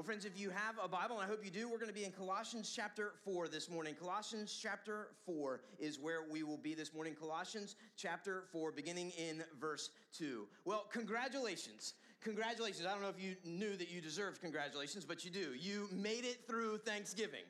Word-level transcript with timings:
Well, 0.00 0.06
friends, 0.06 0.24
if 0.24 0.40
you 0.40 0.48
have 0.48 0.76
a 0.82 0.88
Bible, 0.88 1.20
and 1.20 1.26
I 1.26 1.28
hope 1.28 1.44
you 1.44 1.50
do, 1.50 1.68
we're 1.68 1.76
going 1.76 1.90
to 1.90 1.94
be 1.94 2.06
in 2.06 2.10
Colossians 2.10 2.72
chapter 2.74 3.12
4 3.22 3.48
this 3.48 3.68
morning. 3.68 3.94
Colossians 4.00 4.58
chapter 4.58 5.08
4 5.26 5.60
is 5.78 5.98
where 5.98 6.20
we 6.32 6.42
will 6.42 6.56
be 6.56 6.72
this 6.72 6.94
morning. 6.94 7.14
Colossians 7.14 7.76
chapter 7.98 8.44
4, 8.50 8.72
beginning 8.72 9.12
in 9.18 9.44
verse 9.60 9.90
2. 10.14 10.48
Well, 10.64 10.86
congratulations. 10.90 11.92
Congratulations. 12.22 12.86
I 12.86 12.92
don't 12.92 13.02
know 13.02 13.10
if 13.10 13.22
you 13.22 13.36
knew 13.44 13.76
that 13.76 13.90
you 13.90 14.00
deserved 14.00 14.40
congratulations, 14.40 15.04
but 15.04 15.22
you 15.22 15.30
do. 15.30 15.52
You 15.52 15.86
made 15.92 16.24
it 16.24 16.46
through 16.46 16.78
Thanksgiving. 16.78 17.44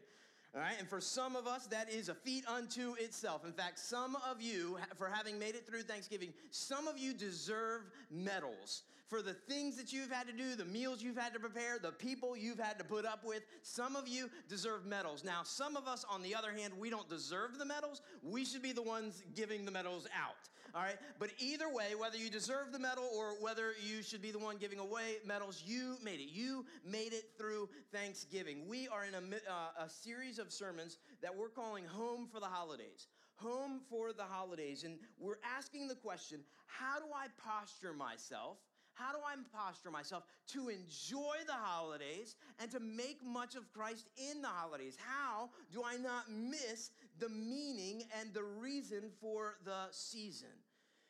All 0.52 0.60
right, 0.60 0.74
and 0.76 0.88
for 0.88 1.00
some 1.00 1.36
of 1.36 1.46
us, 1.46 1.68
that 1.68 1.88
is 1.88 2.08
a 2.08 2.14
feat 2.14 2.44
unto 2.48 2.94
itself. 2.94 3.44
In 3.44 3.52
fact, 3.52 3.78
some 3.78 4.16
of 4.28 4.42
you, 4.42 4.76
for 4.96 5.06
having 5.06 5.38
made 5.38 5.54
it 5.54 5.68
through 5.68 5.82
Thanksgiving, 5.82 6.32
some 6.50 6.88
of 6.88 6.98
you 6.98 7.14
deserve 7.14 7.82
medals 8.10 8.82
for 9.10 9.22
the 9.22 9.34
things 9.34 9.76
that 9.76 9.92
you've 9.92 10.12
had 10.12 10.28
to 10.28 10.32
do, 10.32 10.54
the 10.54 10.64
meals 10.64 11.02
you've 11.02 11.18
had 11.18 11.34
to 11.34 11.40
prepare, 11.40 11.78
the 11.82 11.90
people 11.90 12.36
you've 12.36 12.60
had 12.60 12.78
to 12.78 12.84
put 12.84 13.04
up 13.04 13.24
with. 13.24 13.42
Some 13.62 13.96
of 13.96 14.06
you 14.06 14.30
deserve 14.48 14.86
medals. 14.86 15.24
Now, 15.24 15.40
some 15.42 15.76
of 15.76 15.88
us, 15.88 16.04
on 16.08 16.22
the 16.22 16.34
other 16.34 16.52
hand, 16.52 16.72
we 16.78 16.90
don't 16.90 17.08
deserve 17.10 17.58
the 17.58 17.64
medals. 17.64 18.00
We 18.22 18.44
should 18.44 18.62
be 18.62 18.70
the 18.70 18.82
ones 18.82 19.24
giving 19.34 19.64
the 19.64 19.72
medals 19.72 20.06
out. 20.16 20.48
All 20.72 20.82
right, 20.82 20.98
but 21.18 21.30
either 21.40 21.68
way, 21.68 21.96
whether 21.98 22.16
you 22.16 22.30
deserve 22.30 22.70
the 22.70 22.78
medal 22.78 23.10
or 23.12 23.34
whether 23.40 23.72
you 23.84 24.04
should 24.04 24.22
be 24.22 24.30
the 24.30 24.38
one 24.38 24.56
giving 24.56 24.78
away 24.78 25.16
medals, 25.26 25.64
you 25.66 25.96
made 26.00 26.20
it. 26.20 26.28
You 26.30 26.64
made 26.84 27.12
it 27.12 27.24
through 27.36 27.68
Thanksgiving. 27.92 28.68
We 28.68 28.86
are 28.86 29.04
in 29.04 29.14
a, 29.14 29.50
uh, 29.50 29.84
a 29.86 29.88
series 29.88 30.38
of 30.38 30.52
sermons 30.52 30.98
that 31.22 31.36
we're 31.36 31.48
calling 31.48 31.84
Home 31.86 32.28
for 32.32 32.38
the 32.38 32.46
Holidays. 32.46 33.08
Home 33.34 33.80
for 33.90 34.12
the 34.12 34.22
Holidays. 34.22 34.84
And 34.84 34.98
we're 35.18 35.40
asking 35.56 35.88
the 35.88 35.96
question 35.96 36.40
how 36.66 37.00
do 37.00 37.06
I 37.12 37.26
posture 37.42 37.92
myself? 37.92 38.58
How 39.00 39.12
do 39.12 39.18
I 39.24 39.34
posture 39.56 39.90
myself 39.90 40.24
to 40.48 40.68
enjoy 40.68 41.36
the 41.46 41.54
holidays 41.54 42.36
and 42.60 42.70
to 42.70 42.80
make 42.80 43.24
much 43.24 43.54
of 43.54 43.72
Christ 43.72 44.08
in 44.30 44.42
the 44.42 44.48
holidays? 44.48 44.96
How 44.98 45.48
do 45.72 45.82
I 45.84 45.96
not 45.96 46.30
miss 46.30 46.90
the 47.18 47.30
meaning 47.30 48.04
and 48.20 48.34
the 48.34 48.42
reason 48.42 49.10
for 49.20 49.56
the 49.64 49.86
season? 49.90 50.48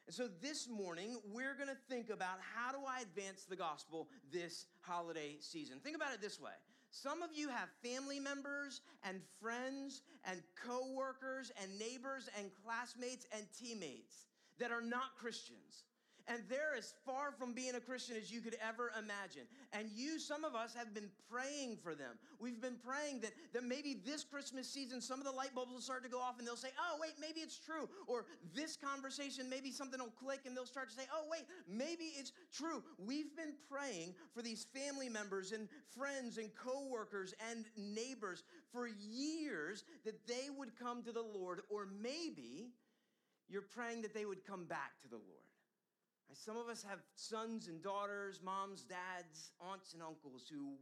And 0.06 0.14
so 0.14 0.28
this 0.40 0.68
morning, 0.68 1.18
we're 1.32 1.54
gonna 1.54 1.76
think 1.88 2.10
about 2.10 2.38
how 2.54 2.70
do 2.70 2.78
I 2.86 3.00
advance 3.00 3.44
the 3.44 3.56
gospel 3.56 4.08
this 4.32 4.66
holiday 4.82 5.36
season. 5.40 5.78
Think 5.82 5.96
about 5.96 6.14
it 6.14 6.20
this 6.20 6.40
way. 6.40 6.52
Some 6.90 7.22
of 7.22 7.30
you 7.32 7.48
have 7.48 7.68
family 7.82 8.18
members 8.18 8.80
and 9.04 9.20
friends 9.40 10.02
and 10.24 10.42
coworkers 10.66 11.52
and 11.60 11.78
neighbors 11.78 12.28
and 12.38 12.50
classmates 12.64 13.26
and 13.32 13.46
teammates 13.58 14.26
that 14.58 14.70
are 14.70 14.82
not 14.82 15.16
Christians. 15.16 15.84
And 16.28 16.42
they're 16.48 16.74
as 16.76 16.94
far 17.04 17.32
from 17.32 17.52
being 17.52 17.74
a 17.74 17.80
Christian 17.80 18.16
as 18.16 18.32
you 18.32 18.40
could 18.40 18.56
ever 18.66 18.92
imagine. 18.98 19.42
And 19.72 19.88
you, 19.94 20.18
some 20.18 20.44
of 20.44 20.54
us, 20.54 20.74
have 20.74 20.94
been 20.94 21.10
praying 21.30 21.78
for 21.82 21.94
them. 21.94 22.18
We've 22.38 22.60
been 22.60 22.76
praying 22.76 23.20
that, 23.20 23.32
that 23.52 23.64
maybe 23.64 24.00
this 24.04 24.24
Christmas 24.24 24.68
season, 24.68 25.00
some 25.00 25.18
of 25.18 25.26
the 25.26 25.32
light 25.32 25.54
bulbs 25.54 25.72
will 25.72 25.80
start 25.80 26.02
to 26.04 26.10
go 26.10 26.20
off 26.20 26.38
and 26.38 26.46
they'll 26.46 26.56
say, 26.56 26.70
oh, 26.78 26.98
wait, 27.00 27.12
maybe 27.20 27.40
it's 27.40 27.58
true. 27.58 27.88
Or 28.06 28.26
this 28.54 28.76
conversation, 28.76 29.48
maybe 29.48 29.70
something 29.70 30.00
will 30.00 30.10
click 30.10 30.40
and 30.46 30.56
they'll 30.56 30.66
start 30.66 30.90
to 30.90 30.94
say, 30.94 31.04
oh, 31.12 31.24
wait, 31.30 31.44
maybe 31.68 32.12
it's 32.16 32.32
true. 32.52 32.82
We've 32.98 33.34
been 33.36 33.54
praying 33.70 34.14
for 34.34 34.42
these 34.42 34.66
family 34.74 35.08
members 35.08 35.52
and 35.52 35.68
friends 35.96 36.38
and 36.38 36.50
coworkers 36.54 37.34
and 37.50 37.64
neighbors 37.76 38.44
for 38.72 38.88
years 38.88 39.84
that 40.04 40.26
they 40.26 40.48
would 40.56 40.78
come 40.78 41.02
to 41.02 41.12
the 41.12 41.22
Lord. 41.22 41.60
Or 41.68 41.86
maybe 42.02 42.72
you're 43.48 43.62
praying 43.62 44.02
that 44.02 44.14
they 44.14 44.24
would 44.24 44.44
come 44.44 44.64
back 44.64 44.92
to 45.02 45.08
the 45.08 45.16
Lord. 45.16 45.39
Some 46.32 46.56
of 46.56 46.68
us 46.68 46.84
have 46.88 46.98
sons 47.14 47.68
and 47.68 47.82
daughters, 47.82 48.40
moms, 48.42 48.84
dads, 48.84 49.52
aunts, 49.60 49.94
and 49.94 50.02
uncles 50.02 50.50
who 50.50 50.76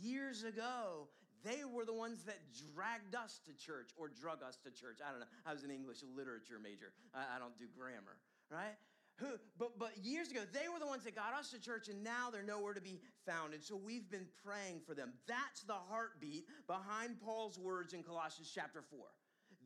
years 0.00 0.44
ago, 0.44 1.08
they 1.44 1.64
were 1.64 1.84
the 1.84 1.94
ones 1.94 2.22
that 2.24 2.38
dragged 2.74 3.14
us 3.14 3.40
to 3.46 3.52
church 3.54 3.90
or 3.96 4.08
drug 4.08 4.42
us 4.42 4.58
to 4.64 4.70
church. 4.70 4.98
I 5.06 5.10
don't 5.10 5.20
know. 5.20 5.32
I 5.46 5.52
was 5.52 5.64
an 5.64 5.70
English 5.70 5.98
literature 6.14 6.58
major, 6.62 6.92
I, 7.14 7.38
don't 7.38 7.56
do 7.58 7.64
grammar, 7.76 8.16
right? 8.50 8.76
Who, 9.16 9.26
but, 9.58 9.78
but 9.78 9.92
years 10.02 10.30
ago, 10.30 10.40
they 10.52 10.68
were 10.72 10.78
the 10.78 10.86
ones 10.86 11.04
that 11.04 11.14
got 11.14 11.34
us 11.34 11.50
to 11.50 11.60
church, 11.60 11.88
and 11.88 12.02
now 12.02 12.30
they're 12.32 12.42
nowhere 12.42 12.72
to 12.72 12.80
be 12.80 13.00
found. 13.26 13.52
And 13.52 13.62
so 13.62 13.76
we've 13.76 14.10
been 14.10 14.26
praying 14.44 14.80
for 14.86 14.94
them. 14.94 15.12
That's 15.28 15.62
the 15.62 15.76
heartbeat 15.90 16.46
behind 16.66 17.20
Paul's 17.20 17.58
words 17.58 17.92
in 17.92 18.02
Colossians 18.02 18.50
chapter 18.54 18.82
4. 18.90 19.00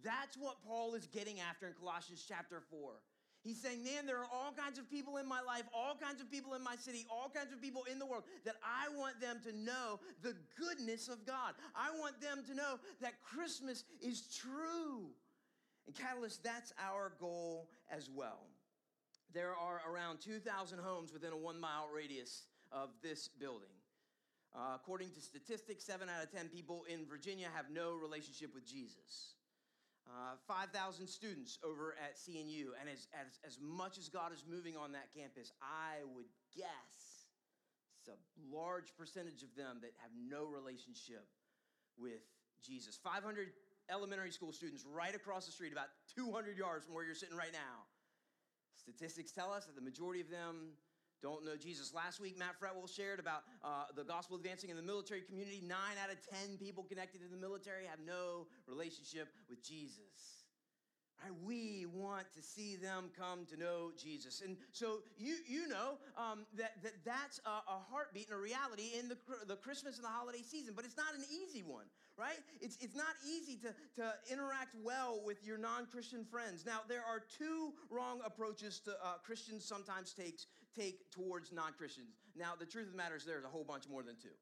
That's 0.02 0.36
what 0.36 0.56
Paul 0.66 0.94
is 0.94 1.06
getting 1.06 1.38
after 1.40 1.66
in 1.66 1.72
Colossians 1.74 2.24
chapter 2.26 2.62
4. 2.68 2.94
He's 3.44 3.60
saying, 3.60 3.84
man, 3.84 4.06
there 4.06 4.18
are 4.18 4.28
all 4.32 4.52
kinds 4.56 4.78
of 4.78 4.90
people 4.90 5.18
in 5.18 5.28
my 5.28 5.42
life, 5.42 5.64
all 5.74 5.94
kinds 6.00 6.22
of 6.22 6.30
people 6.30 6.54
in 6.54 6.64
my 6.64 6.76
city, 6.76 7.06
all 7.10 7.28
kinds 7.28 7.52
of 7.52 7.60
people 7.60 7.84
in 7.90 7.98
the 7.98 8.06
world 8.06 8.24
that 8.46 8.56
I 8.64 8.88
want 8.96 9.20
them 9.20 9.38
to 9.44 9.52
know 9.52 10.00
the 10.22 10.34
goodness 10.58 11.08
of 11.08 11.26
God. 11.26 11.52
I 11.76 11.90
want 12.00 12.22
them 12.22 12.42
to 12.48 12.54
know 12.54 12.80
that 13.02 13.20
Christmas 13.22 13.84
is 14.00 14.22
true. 14.34 15.10
And 15.86 15.94
Catalyst, 15.94 16.42
that's 16.42 16.72
our 16.82 17.12
goal 17.20 17.68
as 17.90 18.08
well. 18.08 18.46
There 19.34 19.54
are 19.54 19.82
around 19.92 20.20
2,000 20.20 20.78
homes 20.78 21.12
within 21.12 21.32
a 21.32 21.36
one 21.36 21.60
mile 21.60 21.88
radius 21.94 22.44
of 22.72 22.88
this 23.02 23.28
building. 23.28 23.68
Uh, 24.54 24.76
according 24.76 25.10
to 25.10 25.20
statistics, 25.20 25.84
seven 25.84 26.08
out 26.08 26.22
of 26.24 26.32
10 26.32 26.48
people 26.48 26.84
in 26.88 27.04
Virginia 27.04 27.48
have 27.54 27.66
no 27.70 27.94
relationship 27.94 28.54
with 28.54 28.64
Jesus. 28.64 29.34
Uh, 30.04 30.36
5,000 30.46 31.08
students 31.08 31.58
over 31.64 31.96
at 31.96 32.16
CNU, 32.16 32.76
and 32.78 32.92
as, 32.92 33.08
as, 33.16 33.40
as 33.40 33.58
much 33.58 33.96
as 33.96 34.08
God 34.08 34.32
is 34.32 34.44
moving 34.44 34.76
on 34.76 34.92
that 34.92 35.08
campus, 35.16 35.50
I 35.62 36.04
would 36.14 36.28
guess 36.54 37.24
it's 38.04 38.12
a 38.12 38.20
large 38.54 38.92
percentage 38.98 39.42
of 39.42 39.56
them 39.56 39.80
that 39.80 39.92
have 40.04 40.12
no 40.12 40.44
relationship 40.44 41.24
with 41.96 42.20
Jesus. 42.60 42.98
500 43.02 43.48
elementary 43.88 44.30
school 44.30 44.52
students 44.52 44.84
right 44.84 45.14
across 45.14 45.46
the 45.46 45.52
street, 45.52 45.72
about 45.72 45.88
200 46.14 46.56
yards 46.56 46.84
from 46.84 46.94
where 46.94 47.04
you're 47.04 47.14
sitting 47.14 47.36
right 47.36 47.52
now. 47.52 47.88
Statistics 48.76 49.32
tell 49.32 49.52
us 49.52 49.64
that 49.64 49.74
the 49.74 49.80
majority 49.80 50.20
of 50.20 50.28
them 50.28 50.76
don't 51.24 51.42
know 51.42 51.56
Jesus. 51.56 51.94
Last 51.94 52.20
week, 52.20 52.38
Matt 52.38 52.60
Fretwell 52.60 52.86
shared 52.86 53.18
about 53.18 53.48
uh, 53.64 53.88
the 53.96 54.04
gospel 54.04 54.36
advancing 54.36 54.68
in 54.68 54.76
the 54.76 54.82
military 54.82 55.22
community. 55.22 55.62
Nine 55.64 55.96
out 55.96 56.12
of 56.12 56.20
10 56.46 56.58
people 56.58 56.84
connected 56.84 57.22
to 57.22 57.28
the 57.32 57.40
military 57.40 57.86
have 57.88 57.98
no 58.04 58.46
relationship 58.68 59.32
with 59.48 59.64
Jesus. 59.64 60.44
Right? 61.22 61.32
We 61.42 61.86
want 61.94 62.26
to 62.36 62.42
see 62.42 62.76
them 62.76 63.08
come 63.16 63.46
to 63.46 63.56
know 63.56 63.92
Jesus. 63.96 64.42
And 64.44 64.58
so 64.72 64.98
you, 65.16 65.36
you 65.48 65.66
know 65.66 65.96
um, 66.18 66.44
that, 66.58 66.82
that 66.82 66.92
that's 67.06 67.40
a, 67.46 67.72
a, 67.72 67.80
heartbeat 67.90 68.28
and 68.28 68.36
a 68.36 68.40
reality 68.40 68.92
in 68.98 69.08
the, 69.08 69.16
the 69.48 69.56
Christmas 69.56 69.96
and 69.96 70.04
the 70.04 70.12
holiday 70.12 70.42
season, 70.44 70.74
but 70.76 70.84
it's 70.84 70.98
not 70.98 71.14
an 71.14 71.24
easy 71.32 71.62
one, 71.62 71.86
right? 72.18 72.38
It's, 72.60 72.76
it's 72.80 72.96
not 72.96 73.14
easy 73.26 73.56
to, 73.56 73.74
to 74.00 74.12
interact 74.30 74.74
well 74.82 75.20
with 75.24 75.44
your 75.44 75.58
non 75.58 75.86
Christian 75.86 76.24
friends. 76.24 76.64
Now, 76.64 76.80
there 76.88 77.02
are 77.02 77.22
two 77.38 77.72
wrong 77.90 78.20
approaches 78.24 78.80
to 78.80 78.92
uh, 78.92 79.18
Christians 79.24 79.64
sometimes 79.64 80.12
takes, 80.12 80.46
take 80.76 81.10
towards 81.10 81.52
non 81.52 81.72
Christians. 81.76 82.08
Now, 82.36 82.52
the 82.58 82.66
truth 82.66 82.86
of 82.86 82.92
the 82.92 82.98
matter 82.98 83.16
is 83.16 83.24
there's 83.24 83.44
a 83.44 83.48
whole 83.48 83.64
bunch 83.64 83.88
more 83.88 84.02
than 84.02 84.16
two 84.22 84.34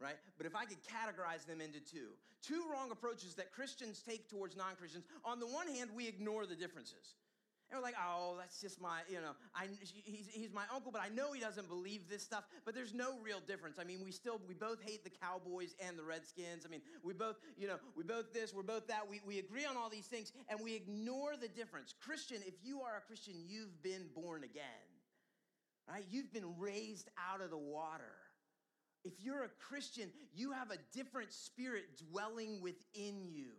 right? 0.00 0.16
But 0.36 0.46
if 0.46 0.56
I 0.56 0.64
could 0.64 0.82
categorize 0.82 1.46
them 1.46 1.60
into 1.60 1.78
two, 1.78 2.10
two 2.42 2.64
wrong 2.70 2.90
approaches 2.90 3.34
that 3.36 3.52
Christians 3.52 4.02
take 4.02 4.28
towards 4.28 4.56
non 4.56 4.74
Christians. 4.76 5.04
On 5.24 5.38
the 5.38 5.46
one 5.46 5.68
hand, 5.68 5.90
we 5.94 6.08
ignore 6.08 6.44
the 6.44 6.56
differences. 6.56 7.14
And 7.72 7.80
we're 7.80 7.86
like, 7.86 7.94
oh, 7.98 8.36
that's 8.38 8.60
just 8.60 8.82
my, 8.82 9.00
you 9.08 9.16
know, 9.16 9.32
I, 9.54 9.66
he's, 10.04 10.28
he's 10.30 10.52
my 10.52 10.64
uncle, 10.74 10.92
but 10.92 11.00
I 11.00 11.08
know 11.08 11.32
he 11.32 11.40
doesn't 11.40 11.70
believe 11.70 12.02
this 12.06 12.22
stuff. 12.22 12.44
But 12.66 12.74
there's 12.74 12.92
no 12.92 13.18
real 13.24 13.40
difference. 13.40 13.78
I 13.80 13.84
mean, 13.84 14.00
we 14.04 14.12
still, 14.12 14.42
we 14.46 14.52
both 14.52 14.82
hate 14.82 15.04
the 15.04 15.10
Cowboys 15.10 15.74
and 15.80 15.98
the 15.98 16.02
Redskins. 16.02 16.66
I 16.66 16.68
mean, 16.68 16.82
we 17.02 17.14
both, 17.14 17.36
you 17.56 17.66
know, 17.66 17.76
we 17.96 18.04
both 18.04 18.34
this, 18.34 18.52
we're 18.52 18.62
both 18.62 18.88
that. 18.88 19.08
We, 19.08 19.22
we 19.26 19.38
agree 19.38 19.64
on 19.64 19.78
all 19.78 19.88
these 19.88 20.04
things 20.04 20.32
and 20.50 20.60
we 20.62 20.74
ignore 20.74 21.32
the 21.40 21.48
difference. 21.48 21.94
Christian, 21.98 22.42
if 22.46 22.54
you 22.62 22.82
are 22.82 22.98
a 22.98 23.00
Christian, 23.00 23.36
you've 23.46 23.82
been 23.82 24.04
born 24.14 24.44
again, 24.44 24.62
right? 25.88 26.04
You've 26.10 26.30
been 26.30 26.58
raised 26.58 27.08
out 27.32 27.40
of 27.40 27.48
the 27.48 27.56
water. 27.56 28.04
If 29.02 29.14
you're 29.18 29.44
a 29.44 29.50
Christian, 29.66 30.10
you 30.34 30.52
have 30.52 30.70
a 30.70 30.76
different 30.92 31.32
spirit 31.32 31.84
dwelling 32.10 32.60
within 32.60 33.24
you. 33.32 33.52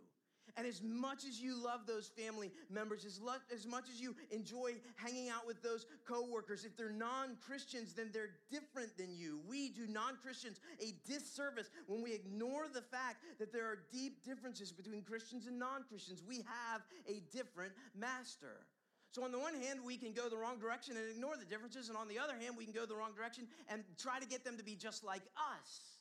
And 0.56 0.66
as 0.66 0.82
much 0.82 1.24
as 1.24 1.40
you 1.40 1.56
love 1.56 1.80
those 1.86 2.08
family 2.08 2.52
members, 2.70 3.04
as, 3.04 3.20
lo- 3.20 3.42
as 3.52 3.66
much 3.66 3.88
as 3.92 4.00
you 4.00 4.14
enjoy 4.30 4.74
hanging 4.94 5.28
out 5.28 5.46
with 5.46 5.62
those 5.62 5.86
coworkers, 6.06 6.64
if 6.64 6.76
they're 6.76 6.90
non 6.90 7.36
Christians, 7.44 7.92
then 7.92 8.10
they're 8.12 8.36
different 8.50 8.96
than 8.96 9.14
you. 9.16 9.40
We 9.48 9.70
do 9.70 9.86
non 9.88 10.16
Christians 10.22 10.60
a 10.80 10.94
disservice 11.06 11.70
when 11.86 12.02
we 12.02 12.12
ignore 12.12 12.66
the 12.72 12.82
fact 12.82 13.24
that 13.40 13.52
there 13.52 13.64
are 13.66 13.78
deep 13.92 14.24
differences 14.24 14.70
between 14.70 15.02
Christians 15.02 15.46
and 15.46 15.58
non 15.58 15.84
Christians. 15.88 16.22
We 16.26 16.36
have 16.36 16.82
a 17.08 17.20
different 17.34 17.72
master. 17.98 18.66
So, 19.14 19.22
on 19.22 19.30
the 19.30 19.38
one 19.38 19.54
hand, 19.54 19.78
we 19.84 19.96
can 19.96 20.12
go 20.12 20.28
the 20.28 20.36
wrong 20.36 20.58
direction 20.58 20.96
and 20.96 21.08
ignore 21.08 21.36
the 21.36 21.44
differences, 21.44 21.88
and 21.88 21.96
on 21.96 22.08
the 22.08 22.18
other 22.18 22.34
hand, 22.34 22.56
we 22.58 22.64
can 22.64 22.74
go 22.74 22.84
the 22.84 22.96
wrong 22.96 23.12
direction 23.14 23.46
and 23.68 23.84
try 23.96 24.18
to 24.18 24.26
get 24.26 24.44
them 24.44 24.56
to 24.56 24.64
be 24.64 24.74
just 24.74 25.04
like 25.04 25.22
us. 25.36 25.93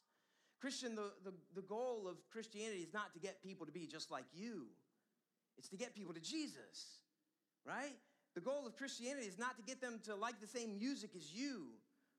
Christian, 0.64 0.96
the, 0.96 1.12
the, 1.26 1.34
the 1.56 1.62
goal 1.62 2.08
of 2.08 2.16
Christianity 2.32 2.80
is 2.80 2.94
not 2.94 3.14
to 3.14 3.20
get 3.20 3.44
people 3.44 3.66
to 3.66 3.72
be 3.74 3.86
just 3.86 4.10
like 4.10 4.24
you, 4.34 4.68
it's 5.58 5.68
to 5.68 5.76
get 5.76 5.94
people 5.94 6.14
to 6.14 6.22
Jesus, 6.22 7.00
right? 7.68 7.98
The 8.34 8.40
goal 8.40 8.66
of 8.66 8.78
Christianity 8.78 9.28
is 9.28 9.38
not 9.38 9.58
to 9.58 9.64
get 9.64 9.82
them 9.82 10.00
to 10.06 10.16
like 10.16 10.40
the 10.40 10.48
same 10.48 10.80
music 10.80 11.10
as 11.18 11.34
you, 11.34 11.66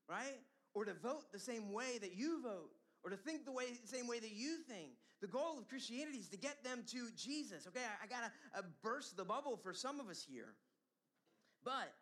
right? 0.06 0.38
Or 0.74 0.84
to 0.84 0.92
vote 0.92 1.32
the 1.32 1.38
same 1.38 1.72
way 1.72 1.96
that 2.02 2.16
you 2.16 2.42
vote 2.42 2.68
or 3.02 3.08
to 3.08 3.16
think 3.16 3.46
the 3.46 3.52
way, 3.52 3.64
same 3.86 4.06
way 4.06 4.20
that 4.20 4.32
you 4.32 4.58
think. 4.68 4.90
The 5.22 5.28
goal 5.28 5.56
of 5.58 5.66
Christianity 5.66 6.18
is 6.18 6.28
to 6.28 6.36
get 6.36 6.62
them 6.62 6.84
to 6.88 7.08
Jesus. 7.16 7.66
Okay, 7.66 7.80
I, 7.80 8.04
I 8.04 8.06
gotta 8.08 8.30
uh, 8.54 8.60
burst 8.82 9.16
the 9.16 9.24
bubble 9.24 9.56
for 9.56 9.72
some 9.72 10.00
of 10.00 10.10
us 10.10 10.22
here. 10.22 10.52
But 11.64 11.94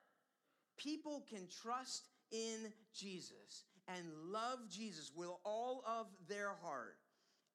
people 0.77 1.23
can 1.31 1.47
trust 1.63 2.09
in 2.33 2.73
Jesus 2.93 3.63
and 3.89 4.05
love 4.31 4.61
Jesus 4.71 5.13
with 5.15 5.31
all 5.45 5.83
of 5.87 6.07
their 6.29 6.53
heart 6.63 6.97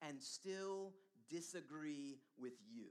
and 0.02 0.22
still 0.22 0.94
disagree 1.30 2.18
with 2.40 2.54
you. 2.70 2.86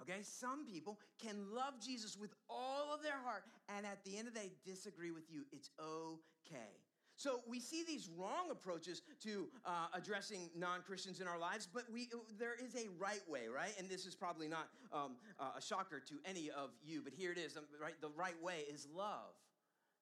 Okay, 0.00 0.22
some 0.22 0.64
people 0.64 0.98
can 1.20 1.52
love 1.52 1.74
Jesus 1.84 2.16
with 2.16 2.30
all 2.48 2.94
of 2.94 3.02
their 3.02 3.18
heart 3.24 3.42
and 3.76 3.84
at 3.84 4.04
the 4.04 4.16
end 4.16 4.28
of 4.28 4.34
the 4.34 4.40
day 4.40 4.52
disagree 4.64 5.10
with 5.10 5.24
you. 5.30 5.42
It's 5.52 5.70
okay. 5.80 6.78
So 7.16 7.40
we 7.48 7.58
see 7.58 7.82
these 7.82 8.08
wrong 8.16 8.52
approaches 8.52 9.02
to 9.24 9.48
uh, 9.66 9.88
addressing 9.92 10.50
non-Christians 10.56 11.20
in 11.20 11.26
our 11.26 11.38
lives, 11.38 11.66
but 11.72 11.82
we 11.92 12.08
there 12.38 12.54
is 12.54 12.76
a 12.76 12.86
right 12.96 13.28
way, 13.28 13.48
right? 13.52 13.74
And 13.76 13.90
this 13.90 14.06
is 14.06 14.14
probably 14.14 14.46
not 14.46 14.68
um, 14.92 15.16
uh, 15.40 15.58
a 15.58 15.60
shocker 15.60 15.98
to 15.98 16.14
any 16.24 16.48
of 16.48 16.70
you, 16.80 17.02
but 17.02 17.12
here 17.12 17.32
it 17.32 17.38
is. 17.38 17.56
Um, 17.56 17.64
right, 17.82 18.00
the 18.00 18.10
right 18.10 18.40
way 18.40 18.62
is 18.72 18.86
love. 18.94 19.34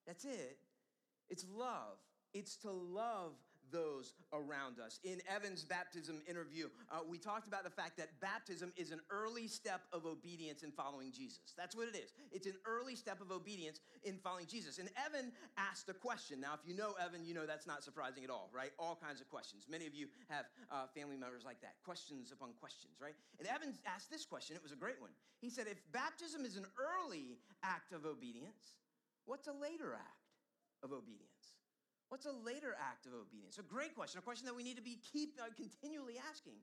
That's 0.05 0.25
it. 0.25 0.59
It's 1.29 1.45
love. 1.55 1.97
It's 2.33 2.55
to 2.57 2.71
love 2.71 3.33
those 3.71 4.13
around 4.33 4.79
us. 4.79 4.99
In 5.03 5.21
Evan's 5.27 5.63
baptism 5.63 6.21
interview, 6.29 6.67
uh, 6.91 6.99
we 7.07 7.17
talked 7.17 7.47
about 7.47 7.63
the 7.63 7.69
fact 7.69 7.97
that 7.97 8.19
baptism 8.21 8.71
is 8.75 8.91
an 8.91 9.01
early 9.09 9.47
step 9.47 9.81
of 9.91 10.05
obedience 10.05 10.63
in 10.63 10.71
following 10.71 11.11
Jesus. 11.11 11.53
That's 11.57 11.75
what 11.75 11.87
it 11.87 11.95
is. 11.95 12.13
It's 12.31 12.47
an 12.47 12.55
early 12.65 12.95
step 12.95 13.21
of 13.21 13.31
obedience 13.31 13.79
in 14.03 14.17
following 14.23 14.45
Jesus. 14.47 14.79
And 14.79 14.89
Evan 15.05 15.31
asked 15.57 15.89
a 15.89 15.93
question. 15.93 16.39
Now, 16.39 16.53
if 16.53 16.67
you 16.67 16.75
know 16.75 16.93
Evan, 17.03 17.25
you 17.25 17.33
know 17.33 17.45
that's 17.45 17.67
not 17.67 17.83
surprising 17.83 18.23
at 18.23 18.29
all, 18.29 18.49
right? 18.53 18.71
All 18.79 18.97
kinds 19.01 19.21
of 19.21 19.29
questions. 19.29 19.65
Many 19.69 19.85
of 19.85 19.93
you 19.93 20.07
have 20.29 20.45
uh, 20.71 20.87
family 20.95 21.17
members 21.17 21.43
like 21.43 21.61
that, 21.61 21.75
questions 21.83 22.31
upon 22.31 22.49
questions, 22.59 22.93
right? 23.01 23.15
And 23.39 23.47
Evan 23.47 23.73
asked 23.85 24.09
this 24.09 24.25
question. 24.25 24.55
It 24.55 24.63
was 24.63 24.71
a 24.71 24.79
great 24.79 25.01
one. 25.01 25.11
He 25.41 25.49
said, 25.49 25.67
If 25.67 25.79
baptism 25.91 26.45
is 26.45 26.55
an 26.55 26.65
early 26.79 27.37
act 27.63 27.91
of 27.91 28.05
obedience, 28.05 28.79
what's 29.25 29.47
a 29.47 29.53
later 29.53 29.93
act 29.93 30.26
of 30.83 30.91
obedience? 30.91 31.57
What's 32.09 32.25
a 32.25 32.31
later 32.31 32.75
act 32.79 33.05
of 33.05 33.13
obedience? 33.13 33.57
A 33.57 33.63
great 33.63 33.93
question, 33.95 34.19
a 34.19 34.21
question 34.21 34.45
that 34.45 34.55
we 34.55 34.63
need 34.63 34.77
to 34.77 34.81
be 34.81 34.99
keep 35.11 35.35
uh, 35.39 35.51
continually 35.55 36.15
asking. 36.29 36.59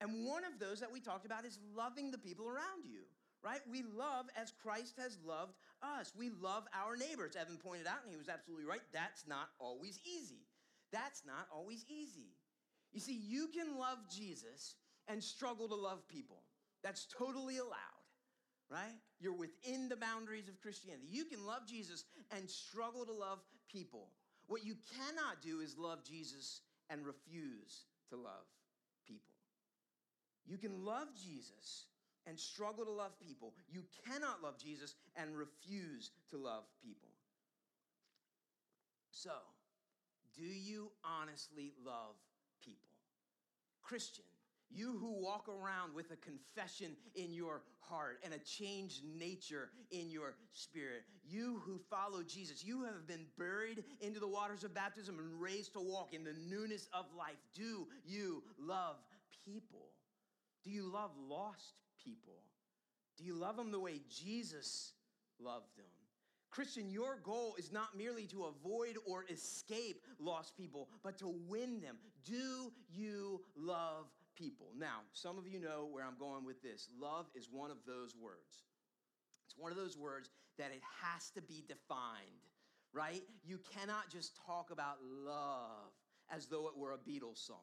And 0.00 0.26
one 0.26 0.44
of 0.44 0.58
those 0.58 0.80
that 0.80 0.92
we 0.92 1.00
talked 1.00 1.24
about 1.24 1.44
is 1.44 1.58
loving 1.74 2.10
the 2.10 2.18
people 2.18 2.48
around 2.48 2.84
you, 2.84 3.00
right? 3.42 3.60
We 3.70 3.82
love 3.82 4.26
as 4.36 4.52
Christ 4.62 4.94
has 4.98 5.16
loved 5.24 5.54
us. 5.82 6.12
We 6.16 6.30
love 6.40 6.64
our 6.74 6.96
neighbors. 6.96 7.36
Evan 7.36 7.56
pointed 7.56 7.86
out, 7.86 8.02
and 8.02 8.10
he 8.10 8.18
was 8.18 8.28
absolutely 8.28 8.66
right. 8.66 8.82
That's 8.92 9.26
not 9.26 9.48
always 9.58 9.98
easy. 10.04 10.46
That's 10.92 11.22
not 11.24 11.46
always 11.52 11.84
easy. 11.88 12.36
You 12.92 13.00
see, 13.00 13.14
you 13.14 13.48
can 13.48 13.78
love 13.78 13.98
Jesus 14.10 14.76
and 15.08 15.22
struggle 15.22 15.68
to 15.68 15.74
love 15.74 16.06
people. 16.08 16.42
That's 16.82 17.06
totally 17.06 17.58
allowed, 17.58 17.93
right? 18.70 18.94
You're 19.20 19.34
within 19.34 19.88
the 19.88 19.96
boundaries 19.96 20.48
of 20.48 20.60
Christianity. 20.60 21.06
You 21.08 21.24
can 21.24 21.46
love 21.46 21.66
Jesus 21.66 22.04
and 22.30 22.48
struggle 22.48 23.04
to 23.04 23.12
love 23.12 23.38
people. 23.70 24.08
What 24.46 24.64
you 24.64 24.76
cannot 24.96 25.42
do 25.42 25.60
is 25.60 25.76
love 25.78 26.04
Jesus 26.04 26.60
and 26.90 27.06
refuse 27.06 27.84
to 28.10 28.16
love 28.16 28.46
people. 29.06 29.34
You 30.46 30.58
can 30.58 30.84
love 30.84 31.08
Jesus 31.14 31.86
and 32.26 32.38
struggle 32.38 32.84
to 32.84 32.90
love 32.90 33.18
people. 33.18 33.54
You 33.70 33.84
cannot 34.06 34.42
love 34.42 34.58
Jesus 34.58 34.94
and 35.16 35.36
refuse 35.36 36.10
to 36.30 36.38
love 36.38 36.64
people. 36.82 37.08
So, 39.10 39.32
do 40.36 40.44
you 40.44 40.90
honestly 41.04 41.72
love 41.84 42.16
people? 42.64 42.90
Christian, 43.82 44.24
you 44.74 44.96
who 44.98 45.12
walk 45.22 45.48
around 45.48 45.94
with 45.94 46.10
a 46.10 46.16
confession 46.16 46.96
in 47.14 47.32
your 47.32 47.62
heart 47.80 48.18
and 48.24 48.34
a 48.34 48.38
changed 48.38 49.02
nature 49.18 49.70
in 49.90 50.10
your 50.10 50.34
spirit. 50.52 51.04
You 51.26 51.62
who 51.64 51.78
follow 51.90 52.22
Jesus. 52.22 52.64
You 52.64 52.84
have 52.84 53.06
been 53.06 53.26
buried 53.38 53.84
into 54.00 54.20
the 54.20 54.28
waters 54.28 54.64
of 54.64 54.74
baptism 54.74 55.18
and 55.18 55.40
raised 55.40 55.72
to 55.74 55.80
walk 55.80 56.12
in 56.12 56.24
the 56.24 56.34
newness 56.48 56.88
of 56.92 57.06
life. 57.16 57.36
Do 57.54 57.86
you 58.04 58.42
love 58.58 58.96
people? 59.44 59.90
Do 60.64 60.70
you 60.70 60.90
love 60.92 61.10
lost 61.28 61.74
people? 62.02 62.42
Do 63.16 63.24
you 63.24 63.34
love 63.34 63.56
them 63.56 63.70
the 63.70 63.80
way 63.80 64.00
Jesus 64.10 64.92
loved 65.38 65.76
them? 65.76 65.86
Christian, 66.50 66.88
your 66.88 67.18
goal 67.24 67.56
is 67.58 67.72
not 67.72 67.96
merely 67.96 68.26
to 68.26 68.44
avoid 68.44 68.96
or 69.06 69.24
escape 69.28 70.00
lost 70.20 70.56
people, 70.56 70.88
but 71.02 71.18
to 71.18 71.34
win 71.48 71.80
them. 71.80 71.96
Do 72.24 72.72
you 72.92 73.40
love 73.56 74.06
people. 74.34 74.68
Now, 74.78 75.00
some 75.12 75.38
of 75.38 75.46
you 75.46 75.58
know 75.60 75.88
where 75.90 76.04
I'm 76.04 76.18
going 76.18 76.44
with 76.44 76.62
this. 76.62 76.88
Love 77.00 77.26
is 77.34 77.48
one 77.50 77.70
of 77.70 77.78
those 77.86 78.14
words. 78.16 78.64
It's 79.46 79.56
one 79.56 79.70
of 79.70 79.78
those 79.78 79.96
words 79.96 80.30
that 80.58 80.70
it 80.70 80.82
has 81.02 81.30
to 81.30 81.42
be 81.42 81.64
defined, 81.68 82.48
right? 82.92 83.22
You 83.44 83.58
cannot 83.58 84.10
just 84.10 84.38
talk 84.46 84.70
about 84.70 84.98
love 85.02 85.92
as 86.30 86.46
though 86.46 86.68
it 86.68 86.76
were 86.76 86.92
a 86.92 86.98
Beatles 86.98 87.46
song, 87.46 87.58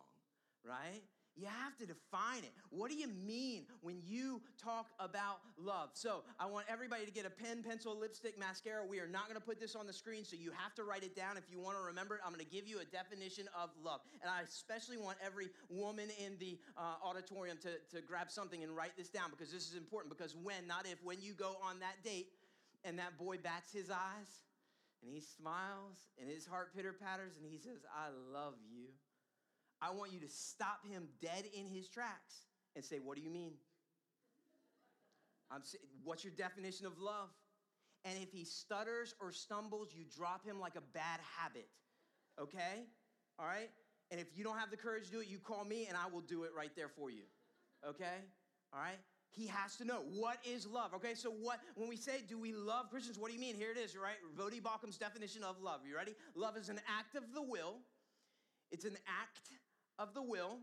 right? 0.63 1.03
You 1.41 1.47
have 1.47 1.75
to 1.79 1.87
define 1.87 2.43
it. 2.43 2.53
What 2.69 2.91
do 2.91 2.95
you 2.95 3.07
mean 3.07 3.65
when 3.81 3.97
you 4.05 4.41
talk 4.63 4.91
about 4.99 5.39
love? 5.57 5.89
So, 5.93 6.21
I 6.39 6.45
want 6.45 6.67
everybody 6.69 7.03
to 7.03 7.11
get 7.11 7.25
a 7.25 7.31
pen, 7.31 7.63
pencil, 7.67 7.97
lipstick, 7.97 8.37
mascara. 8.37 8.85
We 8.85 8.99
are 8.99 9.07
not 9.07 9.25
going 9.25 9.39
to 9.39 9.45
put 9.45 9.59
this 9.59 9.75
on 9.75 9.87
the 9.87 9.93
screen, 9.93 10.23
so 10.23 10.35
you 10.39 10.51
have 10.55 10.75
to 10.75 10.83
write 10.83 11.01
it 11.01 11.15
down 11.15 11.37
if 11.37 11.45
you 11.49 11.59
want 11.59 11.77
to 11.77 11.83
remember 11.83 12.13
it. 12.13 12.21
I'm 12.23 12.31
going 12.31 12.45
to 12.45 12.51
give 12.51 12.67
you 12.67 12.77
a 12.79 12.85
definition 12.85 13.49
of 13.59 13.71
love. 13.83 14.01
And 14.21 14.29
I 14.29 14.43
especially 14.43 14.97
want 14.97 15.17
every 15.25 15.49
woman 15.67 16.09
in 16.23 16.37
the 16.39 16.59
uh, 16.77 17.01
auditorium 17.03 17.57
to, 17.63 17.81
to 17.95 18.05
grab 18.05 18.29
something 18.29 18.61
and 18.61 18.75
write 18.75 18.95
this 18.95 19.09
down 19.09 19.31
because 19.31 19.51
this 19.51 19.67
is 19.67 19.75
important. 19.75 20.15
Because 20.15 20.35
when, 20.35 20.67
not 20.67 20.85
if, 20.85 21.03
when 21.03 21.21
you 21.21 21.33
go 21.33 21.55
on 21.63 21.79
that 21.79 22.03
date 22.03 22.27
and 22.85 22.99
that 22.99 23.17
boy 23.17 23.37
bats 23.41 23.73
his 23.73 23.89
eyes 23.89 24.45
and 25.01 25.11
he 25.11 25.19
smiles 25.19 26.05
and 26.21 26.29
his 26.29 26.45
heart 26.45 26.75
pitter 26.75 26.93
patters 26.93 27.33
and 27.41 27.49
he 27.49 27.57
says, 27.57 27.81
I 27.89 28.13
love 28.31 28.53
you 28.69 28.93
I 29.81 29.91
want 29.91 30.13
you 30.13 30.19
to 30.19 30.29
stop 30.29 30.85
him 30.87 31.07
dead 31.21 31.45
in 31.53 31.67
his 31.67 31.87
tracks 31.87 32.45
and 32.75 32.85
say, 32.85 32.97
What 33.03 33.17
do 33.17 33.23
you 33.23 33.29
mean? 33.29 33.53
I'm 35.51 35.61
What's 36.03 36.23
your 36.23 36.33
definition 36.33 36.85
of 36.85 36.99
love? 36.99 37.29
And 38.03 38.17
if 38.21 38.31
he 38.31 38.45
stutters 38.45 39.13
or 39.21 39.31
stumbles, 39.31 39.89
you 39.93 40.05
drop 40.15 40.45
him 40.45 40.59
like 40.59 40.75
a 40.75 40.81
bad 40.93 41.19
habit, 41.37 41.67
okay? 42.39 42.85
All 43.37 43.45
right? 43.45 43.69
And 44.09 44.19
if 44.19 44.27
you 44.35 44.43
don't 44.43 44.57
have 44.57 44.71
the 44.71 44.77
courage 44.77 45.05
to 45.05 45.11
do 45.11 45.19
it, 45.19 45.27
you 45.27 45.37
call 45.37 45.63
me 45.65 45.85
and 45.87 45.95
I 45.95 46.11
will 46.11 46.21
do 46.21 46.43
it 46.43 46.51
right 46.57 46.71
there 46.75 46.89
for 46.89 47.11
you, 47.11 47.23
okay? 47.87 48.25
All 48.73 48.79
right? 48.79 48.97
He 49.29 49.47
has 49.47 49.75
to 49.77 49.85
know 49.85 50.01
what 50.13 50.37
is 50.43 50.67
love. 50.67 50.93
Okay, 50.95 51.13
so 51.13 51.31
what 51.31 51.59
when 51.75 51.87
we 51.87 51.95
say 51.95 52.21
do 52.27 52.37
we 52.37 52.51
love 52.51 52.89
Christians? 52.89 53.17
What 53.17 53.29
do 53.29 53.35
you 53.35 53.39
mean? 53.39 53.55
Here 53.55 53.71
it 53.71 53.77
is, 53.77 53.95
right? 53.95 54.17
Voddie 54.37 54.61
Baucham's 54.61 54.97
definition 54.97 55.41
of 55.43 55.61
love. 55.61 55.81
You 55.87 55.95
ready? 55.95 56.15
Love 56.35 56.57
is 56.57 56.67
an 56.67 56.81
act 56.99 57.15
of 57.15 57.23
the 57.33 57.41
will. 57.41 57.77
It's 58.71 58.83
an 58.83 58.97
act 59.07 59.39
of 59.99 60.13
the 60.13 60.21
will. 60.21 60.59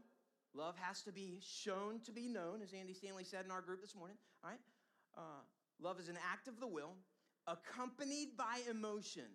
Love 0.55 0.77
has 0.81 1.03
to 1.03 1.13
be 1.13 1.41
shown 1.43 2.01
to 2.05 2.13
be 2.13 2.29
known, 2.29 2.63
as 2.63 2.73
Andy 2.73 2.95
Stanley 2.95 3.25
said 3.25 3.45
in 3.45 3.51
our 3.51 3.61
group 3.61 3.81
this 3.81 3.95
morning. 3.95 4.17
All 4.43 4.51
right? 4.51 4.61
Uh, 5.17 5.43
love 5.81 6.01
is 6.01 6.09
an 6.09 6.19
act 6.33 6.49
of 6.49 6.59
the 6.61 6.67
will, 6.67 6.95
accompanied 7.47 8.37
by 8.37 8.61
emotion. 8.71 9.29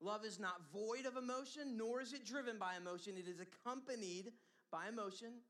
Love 0.00 0.24
is 0.24 0.38
not 0.38 0.60
void 0.72 1.06
of 1.06 1.16
emotion, 1.16 1.76
nor 1.76 2.00
is 2.00 2.12
it 2.12 2.24
driven 2.24 2.58
by 2.58 2.74
emotion. 2.76 3.14
It 3.16 3.28
is 3.28 3.40
accompanied 3.40 4.32
by 4.70 4.88
emotion 4.88 5.40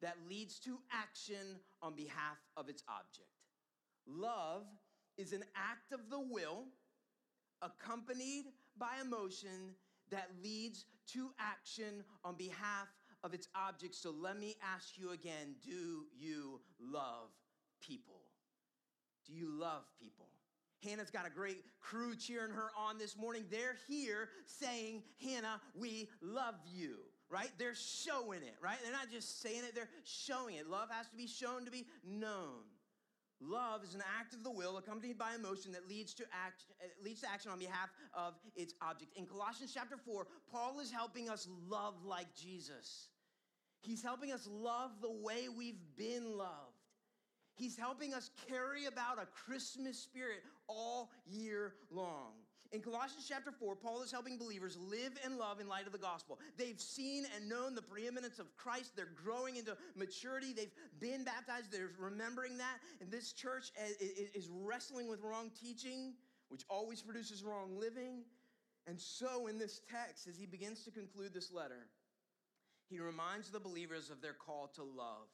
that 0.00 0.16
leads 0.28 0.58
to 0.60 0.78
action 0.90 1.60
on 1.82 1.94
behalf 1.94 2.38
of 2.56 2.68
its 2.68 2.82
object. 2.88 3.28
Love 4.06 4.64
is 5.18 5.32
an 5.32 5.44
act 5.54 5.92
of 5.92 6.10
the 6.10 6.20
will, 6.20 6.64
accompanied 7.60 8.46
by 8.78 8.94
emotion 9.00 9.74
that 10.10 10.28
leads 10.42 10.84
to 11.08 11.30
action 11.38 12.02
on 12.24 12.34
behalf 12.36 12.88
of 13.24 13.34
its 13.34 13.48
object. 13.54 13.94
So 13.94 14.10
let 14.10 14.38
me 14.38 14.56
ask 14.74 14.98
you 14.98 15.12
again 15.12 15.56
do 15.64 16.04
you 16.18 16.60
love 16.80 17.30
people? 17.80 18.20
Do 19.26 19.32
you 19.32 19.48
love 19.48 19.82
people? 20.00 20.26
Hannah's 20.82 21.10
got 21.10 21.26
a 21.26 21.30
great 21.30 21.62
crew 21.80 22.16
cheering 22.16 22.52
her 22.52 22.70
on 22.76 22.98
this 22.98 23.16
morning. 23.16 23.44
They're 23.50 23.76
here 23.86 24.28
saying, 24.46 25.02
Hannah, 25.22 25.60
we 25.78 26.08
love 26.20 26.56
you, 26.66 26.96
right? 27.30 27.50
They're 27.56 27.74
showing 27.74 28.42
it, 28.42 28.56
right? 28.60 28.78
They're 28.82 28.92
not 28.92 29.10
just 29.10 29.40
saying 29.40 29.62
it, 29.68 29.74
they're 29.74 29.88
showing 30.04 30.56
it. 30.56 30.68
Love 30.68 30.88
has 30.90 31.08
to 31.10 31.16
be 31.16 31.28
shown 31.28 31.64
to 31.64 31.70
be 31.70 31.86
known. 32.04 32.64
Love 33.40 33.82
is 33.82 33.94
an 33.94 34.02
act 34.20 34.34
of 34.34 34.44
the 34.44 34.50
will 34.50 34.76
accompanied 34.76 35.18
by 35.18 35.34
emotion 35.34 35.72
that 35.72 35.88
leads 35.88 36.14
to, 36.14 36.24
act, 36.32 36.64
leads 37.04 37.20
to 37.22 37.30
action 37.30 37.50
on 37.50 37.58
behalf 37.58 37.90
of 38.14 38.34
its 38.54 38.74
object. 38.80 39.16
In 39.16 39.26
Colossians 39.26 39.72
chapter 39.74 39.96
4, 39.96 40.26
Paul 40.50 40.78
is 40.80 40.92
helping 40.92 41.28
us 41.28 41.48
love 41.68 41.94
like 42.04 42.32
Jesus. 42.36 43.08
He's 43.82 44.02
helping 44.02 44.32
us 44.32 44.48
love 44.50 44.90
the 45.00 45.10
way 45.10 45.48
we've 45.54 45.80
been 45.96 46.38
loved. 46.38 46.78
He's 47.54 47.76
helping 47.76 48.14
us 48.14 48.30
carry 48.48 48.86
about 48.86 49.20
a 49.20 49.26
Christmas 49.26 49.98
spirit 49.98 50.42
all 50.68 51.10
year 51.26 51.74
long. 51.90 52.32
In 52.72 52.80
Colossians 52.80 53.26
chapter 53.28 53.52
4, 53.52 53.76
Paul 53.76 54.00
is 54.00 54.10
helping 54.10 54.38
believers 54.38 54.78
live 54.88 55.12
and 55.22 55.36
love 55.36 55.60
in 55.60 55.68
light 55.68 55.84
of 55.84 55.92
the 55.92 55.98
gospel. 55.98 56.38
They've 56.56 56.80
seen 56.80 57.26
and 57.36 57.46
known 57.46 57.74
the 57.74 57.82
preeminence 57.82 58.38
of 58.38 58.56
Christ. 58.56 58.92
They're 58.96 59.10
growing 59.22 59.56
into 59.56 59.76
maturity. 59.94 60.54
They've 60.54 60.72
been 60.98 61.22
baptized. 61.22 61.70
They're 61.70 61.90
remembering 61.98 62.56
that. 62.56 62.78
And 63.02 63.10
this 63.10 63.34
church 63.34 63.72
is 64.34 64.48
wrestling 64.50 65.08
with 65.08 65.20
wrong 65.20 65.50
teaching, 65.60 66.14
which 66.48 66.62
always 66.70 67.02
produces 67.02 67.44
wrong 67.44 67.78
living. 67.78 68.24
And 68.86 68.98
so, 68.98 69.48
in 69.48 69.58
this 69.58 69.82
text, 69.90 70.26
as 70.26 70.38
he 70.38 70.46
begins 70.46 70.82
to 70.84 70.90
conclude 70.90 71.34
this 71.34 71.52
letter, 71.52 71.88
he 72.92 73.00
reminds 73.00 73.50
the 73.50 73.58
believers 73.58 74.10
of 74.10 74.20
their 74.20 74.34
call 74.34 74.70
to 74.74 74.82
love. 74.82 75.28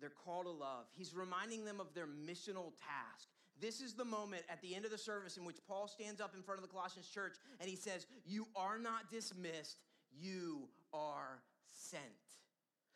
Their 0.00 0.10
call 0.10 0.44
to 0.44 0.50
love. 0.50 0.86
He's 0.96 1.12
reminding 1.12 1.64
them 1.64 1.80
of 1.80 1.92
their 1.92 2.06
missional 2.06 2.72
task. 2.78 3.28
This 3.60 3.80
is 3.80 3.94
the 3.94 4.04
moment 4.04 4.44
at 4.48 4.62
the 4.62 4.76
end 4.76 4.84
of 4.84 4.92
the 4.92 4.98
service 4.98 5.36
in 5.36 5.44
which 5.44 5.56
Paul 5.66 5.88
stands 5.88 6.20
up 6.20 6.36
in 6.36 6.42
front 6.42 6.60
of 6.60 6.62
the 6.62 6.72
Colossians 6.72 7.08
church 7.08 7.34
and 7.60 7.68
he 7.68 7.74
says, 7.74 8.06
You 8.24 8.46
are 8.54 8.78
not 8.78 9.10
dismissed, 9.10 9.80
you 10.16 10.68
are 10.92 11.42
sent. 11.66 12.04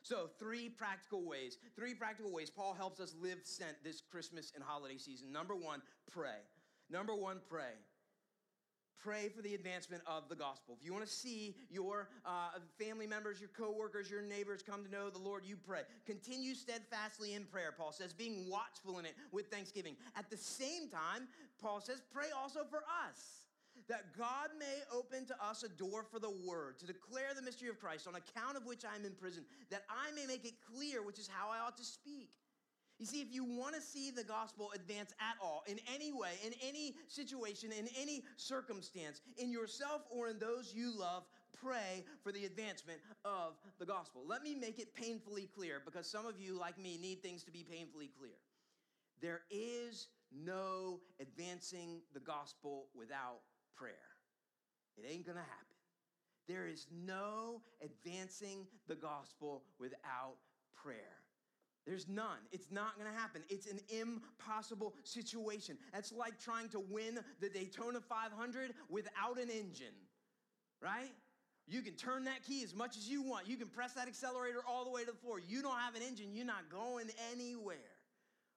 So, 0.02 0.30
three 0.38 0.68
practical 0.68 1.24
ways, 1.26 1.58
three 1.74 1.94
practical 1.94 2.32
ways 2.32 2.50
Paul 2.50 2.74
helps 2.74 3.00
us 3.00 3.14
live 3.20 3.40
sent 3.42 3.82
this 3.82 4.00
Christmas 4.00 4.52
and 4.54 4.62
holiday 4.62 4.98
season. 4.98 5.32
Number 5.32 5.56
one, 5.56 5.82
pray. 6.12 6.38
Number 6.88 7.14
one, 7.16 7.40
pray 7.48 7.74
pray 9.02 9.28
for 9.28 9.42
the 9.42 9.54
advancement 9.54 10.02
of 10.06 10.28
the 10.28 10.36
gospel. 10.36 10.76
If 10.78 10.84
you 10.84 10.92
want 10.92 11.04
to 11.04 11.12
see 11.12 11.56
your 11.70 12.08
uh, 12.24 12.58
family 12.78 13.06
members, 13.06 13.40
your 13.40 13.50
coworkers, 13.50 14.10
your 14.10 14.22
neighbors 14.22 14.62
come 14.62 14.84
to 14.84 14.90
know 14.90 15.10
the 15.10 15.18
Lord, 15.18 15.44
you 15.44 15.56
pray. 15.56 15.80
Continue 16.06 16.54
steadfastly 16.54 17.34
in 17.34 17.44
prayer, 17.44 17.72
Paul 17.76 17.92
says, 17.92 18.12
being 18.12 18.48
watchful 18.48 18.98
in 18.98 19.06
it 19.06 19.14
with 19.32 19.46
thanksgiving. 19.46 19.96
At 20.16 20.30
the 20.30 20.36
same 20.36 20.88
time, 20.88 21.28
Paul 21.60 21.80
says, 21.80 22.02
pray 22.12 22.26
also 22.36 22.60
for 22.68 22.82
us. 23.08 23.38
That 23.88 24.16
God 24.16 24.50
may 24.58 24.82
open 24.96 25.26
to 25.26 25.34
us 25.42 25.64
a 25.64 25.68
door 25.68 26.04
for 26.10 26.20
the 26.20 26.30
word, 26.46 26.78
to 26.78 26.86
declare 26.86 27.34
the 27.34 27.42
mystery 27.42 27.68
of 27.68 27.80
Christ, 27.80 28.06
on 28.06 28.14
account 28.14 28.56
of 28.56 28.64
which 28.66 28.84
I 28.84 28.94
am 28.94 29.04
in 29.04 29.12
prison, 29.12 29.44
that 29.70 29.82
I 29.90 30.14
may 30.14 30.26
make 30.26 30.44
it 30.44 30.54
clear 30.74 31.02
which 31.02 31.18
is 31.18 31.28
how 31.28 31.50
I 31.50 31.58
ought 31.58 31.76
to 31.78 31.84
speak. 31.84 32.30
You 33.02 33.06
see, 33.06 33.20
if 33.20 33.32
you 33.32 33.42
want 33.42 33.74
to 33.74 33.80
see 33.80 34.12
the 34.12 34.22
gospel 34.22 34.70
advance 34.76 35.12
at 35.18 35.34
all, 35.42 35.64
in 35.66 35.80
any 35.92 36.12
way, 36.12 36.38
in 36.46 36.52
any 36.64 36.94
situation, 37.08 37.72
in 37.72 37.88
any 38.00 38.22
circumstance, 38.36 39.20
in 39.38 39.50
yourself 39.50 40.02
or 40.08 40.28
in 40.28 40.38
those 40.38 40.72
you 40.72 40.96
love, 40.96 41.24
pray 41.60 42.04
for 42.22 42.30
the 42.30 42.44
advancement 42.44 43.00
of 43.24 43.54
the 43.80 43.86
gospel. 43.86 44.22
Let 44.24 44.44
me 44.44 44.54
make 44.54 44.78
it 44.78 44.94
painfully 44.94 45.48
clear 45.52 45.82
because 45.84 46.08
some 46.08 46.26
of 46.26 46.38
you, 46.38 46.56
like 46.56 46.78
me, 46.78 46.96
need 46.96 47.24
things 47.24 47.42
to 47.42 47.50
be 47.50 47.66
painfully 47.68 48.12
clear. 48.16 48.38
There 49.20 49.40
is 49.50 50.06
no 50.32 51.00
advancing 51.20 52.02
the 52.14 52.20
gospel 52.20 52.86
without 52.94 53.40
prayer, 53.76 54.14
it 54.96 55.10
ain't 55.10 55.26
gonna 55.26 55.40
happen. 55.40 55.74
There 56.46 56.68
is 56.68 56.86
no 57.04 57.62
advancing 57.82 58.68
the 58.86 58.94
gospel 58.94 59.64
without 59.80 60.36
prayer. 60.72 61.21
There's 61.86 62.08
none. 62.08 62.38
It's 62.52 62.70
not 62.70 62.96
gonna 62.96 63.12
happen. 63.12 63.42
It's 63.48 63.66
an 63.66 63.80
impossible 63.88 64.94
situation. 65.02 65.76
That's 65.92 66.12
like 66.12 66.38
trying 66.38 66.68
to 66.70 66.80
win 66.80 67.18
the 67.40 67.48
Daytona 67.48 68.00
500 68.00 68.74
without 68.88 69.38
an 69.38 69.50
engine, 69.50 69.94
right? 70.80 71.12
You 71.66 71.82
can 71.82 71.94
turn 71.94 72.24
that 72.24 72.44
key 72.44 72.62
as 72.62 72.74
much 72.74 72.96
as 72.96 73.08
you 73.08 73.22
want. 73.22 73.48
You 73.48 73.56
can 73.56 73.68
press 73.68 73.94
that 73.94 74.08
accelerator 74.08 74.60
all 74.66 74.84
the 74.84 74.90
way 74.90 75.04
to 75.04 75.12
the 75.12 75.16
floor. 75.16 75.38
You 75.40 75.62
don't 75.62 75.78
have 75.78 75.94
an 75.94 76.02
engine, 76.02 76.34
you're 76.34 76.46
not 76.46 76.68
going 76.70 77.08
anywhere, 77.32 77.76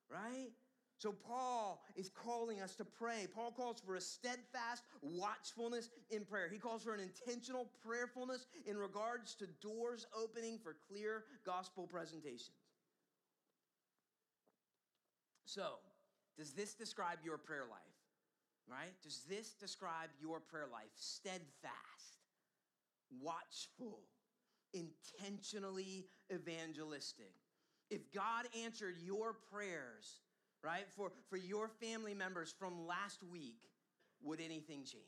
right? 0.09 0.51
So, 0.97 1.11
Paul 1.11 1.83
is 1.97 2.09
calling 2.09 2.61
us 2.61 2.75
to 2.75 2.85
pray. 2.85 3.27
Paul 3.33 3.51
calls 3.51 3.81
for 3.85 3.95
a 3.95 4.01
steadfast 4.01 4.83
watchfulness 5.01 5.89
in 6.09 6.23
prayer. 6.23 6.47
He 6.49 6.57
calls 6.57 6.83
for 6.83 6.93
an 6.93 7.01
intentional 7.01 7.69
prayerfulness 7.85 8.47
in 8.65 8.77
regards 8.77 9.35
to 9.35 9.47
doors 9.61 10.07
opening 10.17 10.57
for 10.57 10.77
clear 10.87 11.25
gospel 11.45 11.85
presentations. 11.85 12.51
So, 15.45 15.75
does 16.37 16.51
this 16.51 16.73
describe 16.73 17.19
your 17.23 17.37
prayer 17.37 17.65
life? 17.69 17.79
Right? 18.67 18.93
Does 19.03 19.21
this 19.29 19.53
describe 19.53 20.09
your 20.19 20.39
prayer 20.39 20.67
life? 20.71 20.89
Steadfast, 20.95 22.17
watchful, 23.21 23.99
intentionally 24.73 26.07
evangelistic. 26.33 27.31
If 27.91 28.11
God 28.11 28.47
answered 28.63 28.95
your 28.99 29.35
prayers, 29.51 30.21
right, 30.63 30.85
for, 30.95 31.11
for 31.29 31.37
your 31.37 31.67
family 31.67 32.15
members 32.15 32.53
from 32.57 32.87
last 32.87 33.21
week, 33.31 33.69
would 34.23 34.41
anything 34.41 34.83
change? 34.83 35.05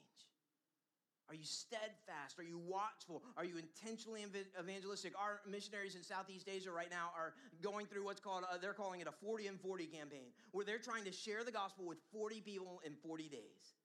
Are 1.29 1.35
you 1.35 1.43
steadfast? 1.43 2.39
Are 2.39 2.43
you 2.43 2.57
watchful? 2.57 3.21
Are 3.35 3.43
you 3.43 3.57
intentionally 3.57 4.25
evangelistic? 4.59 5.13
Our 5.19 5.41
missionaries 5.49 5.95
in 5.95 6.03
Southeast 6.03 6.47
Asia 6.47 6.71
right 6.71 6.89
now 6.89 7.11
are 7.17 7.33
going 7.61 7.85
through 7.85 8.05
what's 8.05 8.21
called, 8.21 8.45
uh, 8.51 8.57
they're 8.57 8.73
calling 8.73 9.01
it 9.01 9.07
a 9.07 9.11
40 9.11 9.47
and 9.47 9.59
40 9.59 9.87
campaign, 9.87 10.31
where 10.51 10.63
they're 10.63 10.79
trying 10.79 11.03
to 11.03 11.11
share 11.11 11.43
the 11.43 11.51
gospel 11.51 11.85
with 11.85 11.97
40 12.13 12.41
people 12.41 12.81
in 12.85 12.93
40 12.95 13.27
days. 13.27 13.75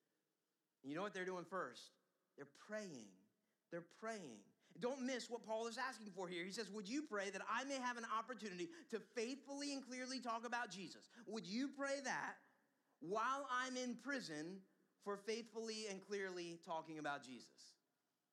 And 0.83 0.91
you 0.91 0.97
know 0.97 1.03
what 1.03 1.15
they're 1.15 1.25
doing 1.25 1.45
first? 1.49 1.91
They're 2.37 2.47
praying. 2.69 3.11
They're 3.71 3.85
praying. 4.01 4.39
Don't 4.81 5.03
miss 5.03 5.29
what 5.29 5.45
Paul 5.45 5.67
is 5.67 5.79
asking 5.79 6.13
for 6.15 6.29
here. 6.29 6.45
He 6.45 6.53
says, 6.53 6.71
Would 6.71 6.89
you 6.89 7.03
pray 7.03 7.31
that 7.31 7.43
I 7.51 7.65
may 7.65 7.77
have 7.77 7.99
an 7.99 8.07
opportunity 8.17 8.69
to 8.91 9.01
faithfully 9.15 9.73
and 9.73 9.85
clearly 9.87 10.19
talk 10.19 10.47
about 10.47 10.71
Jesus? 10.71 11.09
Would 11.27 11.47
you 11.47 11.69
pray 11.69 12.01
that 12.05 12.37
while 13.01 13.47
I'm 13.51 13.77
in 13.77 13.97
prison 13.97 14.59
for 15.05 15.17
faithfully 15.17 15.87
and 15.91 16.01
clearly 16.07 16.59
talking 16.65 16.99
about 16.99 17.25
Jesus. 17.25 17.75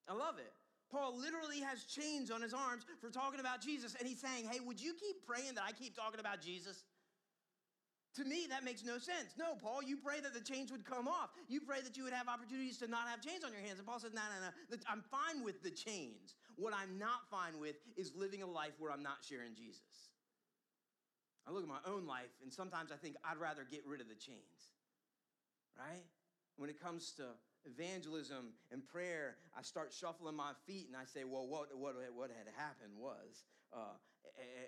I 0.07 0.13
love 0.13 0.37
it. 0.37 0.51
Paul 0.91 1.17
literally 1.17 1.59
has 1.61 1.83
chains 1.85 2.31
on 2.31 2.41
his 2.41 2.53
arms 2.53 2.83
for 2.99 3.09
talking 3.09 3.39
about 3.39 3.61
Jesus, 3.61 3.95
and 3.99 4.07
he's 4.07 4.19
saying, 4.19 4.45
Hey, 4.49 4.59
would 4.59 4.81
you 4.81 4.93
keep 4.99 5.25
praying 5.25 5.53
that 5.55 5.63
I 5.63 5.71
keep 5.71 5.95
talking 5.95 6.19
about 6.19 6.41
Jesus? 6.41 6.83
To 8.15 8.25
me, 8.25 8.47
that 8.49 8.63
makes 8.63 8.83
no 8.83 8.97
sense. 8.97 9.37
No, 9.37 9.53
Paul, 9.53 9.83
you 9.83 9.95
pray 9.95 10.19
that 10.19 10.33
the 10.33 10.41
chains 10.41 10.71
would 10.71 10.83
come 10.83 11.07
off. 11.07 11.29
You 11.47 11.61
pray 11.61 11.81
that 11.81 11.95
you 11.95 12.03
would 12.03 12.13
have 12.13 12.27
opportunities 12.27 12.79
to 12.79 12.87
not 12.87 13.07
have 13.07 13.21
chains 13.21 13.43
on 13.45 13.53
your 13.53 13.61
hands. 13.61 13.77
And 13.77 13.85
Paul 13.87 13.99
says, 13.99 14.13
No, 14.13 14.21
no, 14.33 14.49
no. 14.49 14.77
I'm 14.89 15.03
fine 15.11 15.43
with 15.43 15.61
the 15.61 15.69
chains. 15.69 16.33
What 16.55 16.73
I'm 16.73 16.97
not 16.97 17.29
fine 17.29 17.59
with 17.59 17.75
is 17.95 18.11
living 18.15 18.41
a 18.41 18.47
life 18.47 18.73
where 18.79 18.91
I'm 18.91 19.03
not 19.03 19.17
sharing 19.21 19.53
Jesus. 19.53 20.09
I 21.47 21.51
look 21.51 21.63
at 21.63 21.69
my 21.69 21.81
own 21.85 22.05
life, 22.05 22.33
and 22.43 22.51
sometimes 22.51 22.91
I 22.91 22.95
think 22.95 23.15
I'd 23.23 23.37
rather 23.37 23.65
get 23.69 23.81
rid 23.87 24.01
of 24.01 24.09
the 24.09 24.15
chains, 24.15 24.73
right? 25.77 26.03
When 26.59 26.69
it 26.69 26.81
comes 26.83 27.11
to 27.15 27.23
evangelism 27.63 28.51
and 28.69 28.85
prayer, 28.85 29.37
I 29.57 29.61
start 29.61 29.93
shuffling 29.93 30.35
my 30.35 30.51
feet 30.67 30.87
and 30.87 30.97
I 30.97 31.05
say, 31.05 31.23
well, 31.23 31.47
what, 31.47 31.71
what, 31.77 31.95
what 32.13 32.29
had 32.29 32.51
happened 32.57 32.99
was, 32.99 33.47
uh, 33.71 33.95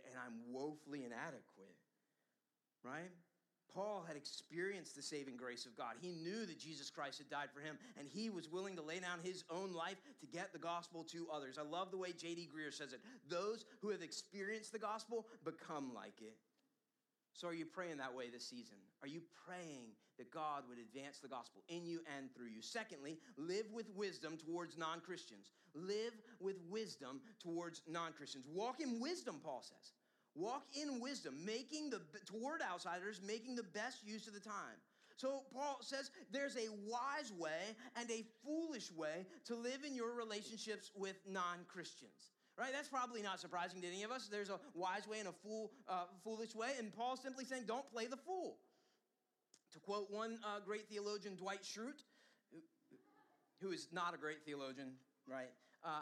and 0.08 0.16
I'm 0.16 0.40
woefully 0.54 1.04
inadequate, 1.04 1.76
right? 2.82 3.12
Paul 3.76 4.06
had 4.08 4.16
experienced 4.16 4.96
the 4.96 5.02
saving 5.02 5.36
grace 5.36 5.66
of 5.66 5.76
God. 5.76 5.96
He 6.02 6.16
knew 6.16 6.46
that 6.46 6.60
Jesus 6.60 6.90
Christ 6.90 7.18
had 7.18 7.30
died 7.30 7.50
for 7.54 7.60
him, 7.60 7.78
and 7.98 8.08
he 8.08 8.30
was 8.30 8.50
willing 8.50 8.76
to 8.78 8.82
lay 8.82 9.00
down 9.00 9.20
his 9.22 9.44
own 9.50 9.74
life 9.74 9.98
to 10.22 10.26
get 10.26 10.54
the 10.54 10.60
gospel 10.60 11.04
to 11.12 11.28
others. 11.34 11.58
I 11.58 11.64
love 11.64 11.92
the 11.92 11.98
way 11.98 12.12
J.D. 12.12 12.50
Greear 12.56 12.74
says 12.74 12.94
it. 12.94 13.02
Those 13.30 13.66
who 13.82 13.90
have 13.90 14.02
experienced 14.02 14.72
the 14.72 14.80
gospel 14.80 15.26
become 15.44 15.94
like 15.94 16.22
it. 16.22 16.36
So, 17.34 17.48
are 17.48 17.54
you 17.54 17.66
praying 17.66 17.98
that 17.98 18.14
way 18.14 18.30
this 18.30 18.46
season? 18.46 18.78
Are 19.02 19.08
you 19.08 19.22
praying 19.48 19.96
that 20.22 20.32
God 20.32 20.64
would 20.70 20.78
advance 20.78 21.18
the 21.18 21.28
gospel 21.28 21.64
in 21.68 21.84
you 21.84 22.02
and 22.16 22.34
through 22.36 22.50
you? 22.54 22.62
Secondly, 22.62 23.18
live 23.38 23.66
with 23.74 23.88
wisdom 23.96 24.38
towards 24.38 24.78
non 24.78 25.02
Christians. 25.02 25.50
Live 25.74 26.14
with 26.40 26.58
wisdom 26.70 27.22
towards 27.42 27.82
non 27.88 28.14
Christians. 28.14 28.46
Walk 28.54 28.80
in 28.80 29.02
wisdom, 29.02 29.42
Paul 29.44 29.64
says. 29.64 29.94
Walk 30.36 30.64
in 30.80 31.02
wisdom, 31.02 31.36
making 31.44 31.90
the 31.90 32.02
toward 32.26 32.62
outsiders, 32.62 33.20
making 33.26 33.56
the 33.56 33.64
best 33.74 34.06
use 34.06 34.28
of 34.28 34.36
the 34.36 34.40
time. 34.40 34.78
So 35.18 35.42
Paul 35.54 35.80
says 35.82 36.12
there's 36.32 36.56
a 36.56 36.70
wise 36.88 37.34
way 37.38 37.76
and 37.96 38.10
a 38.12 38.24
foolish 38.46 38.92
way 38.92 39.26
to 39.46 39.56
live 39.56 39.84
in 39.86 39.96
your 39.96 40.14
relationships 40.14 40.92
with 40.96 41.16
non-Christians 41.28 42.32
right? 42.60 42.74
That's 42.74 42.90
probably 42.90 43.22
not 43.22 43.40
surprising 43.40 43.82
to 43.82 43.88
any 43.88 44.04
of 44.04 44.12
us. 44.12 44.28
There's 44.32 44.50
a 44.50 44.60
wise 44.76 45.08
way 45.08 45.20
and 45.20 45.30
a 45.30 45.32
fool, 45.32 45.72
uh, 45.88 46.04
foolish 46.24 46.54
way, 46.54 46.70
and 46.78 46.94
Paul's 46.94 47.22
simply 47.22 47.46
saying, 47.46 47.64
don't 47.66 47.90
play 47.92 48.06
the 48.06 48.18
fool. 48.18 48.58
To 49.74 49.80
quote 49.80 50.12
one 50.12 50.40
uh, 50.44 50.60
great 50.66 50.88
theologian, 50.90 51.36
Dwight 51.36 51.64
Schrute, 51.64 52.04
who 53.62 53.72
is 53.72 53.88
not 53.92 54.14
a 54.14 54.18
great 54.18 54.44
theologian, 54.46 54.94
right? 55.28 55.52
Uh, 55.84 56.02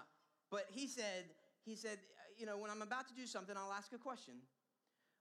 but 0.50 0.66
he 0.72 0.88
said, 0.88 1.26
he 1.66 1.76
said, 1.76 2.00
you 2.38 2.46
know, 2.46 2.58
when 2.58 2.72
I'm 2.72 2.82
about 2.82 3.08
to 3.10 3.14
do 3.14 3.26
something, 3.26 3.56
I'll 3.56 3.74
ask 3.74 3.94
a 3.94 3.98
question. 3.98 4.36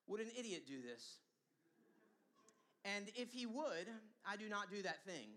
Would 0.07 0.21
an 0.21 0.31
idiot 0.38 0.62
do 0.67 0.81
this? 0.81 1.17
And 2.85 3.11
if 3.14 3.33
he 3.33 3.45
would, 3.45 3.88
I 4.26 4.37
do 4.37 4.49
not 4.49 4.71
do 4.71 4.83
that 4.83 5.05
thing, 5.05 5.28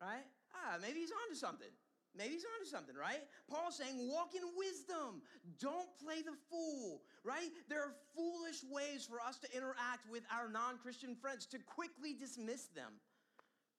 right? 0.00 0.24
Ah, 0.54 0.76
maybe 0.80 1.00
he's 1.00 1.10
onto 1.10 1.34
something. 1.34 1.72
Maybe 2.16 2.34
he's 2.34 2.44
onto 2.44 2.70
something, 2.70 2.96
right? 2.96 3.22
Paul's 3.50 3.76
saying, 3.76 4.08
walk 4.10 4.34
in 4.34 4.42
wisdom. 4.56 5.22
Don't 5.60 5.88
play 6.02 6.22
the 6.22 6.36
fool, 6.50 7.02
right? 7.22 7.50
There 7.68 7.80
are 7.80 7.94
foolish 8.16 8.64
ways 8.70 9.06
for 9.08 9.20
us 9.20 9.38
to 9.38 9.56
interact 9.56 10.10
with 10.10 10.22
our 10.34 10.48
non 10.48 10.78
Christian 10.78 11.14
friends, 11.14 11.46
to 11.46 11.58
quickly 11.58 12.14
dismiss 12.18 12.66
them, 12.74 12.92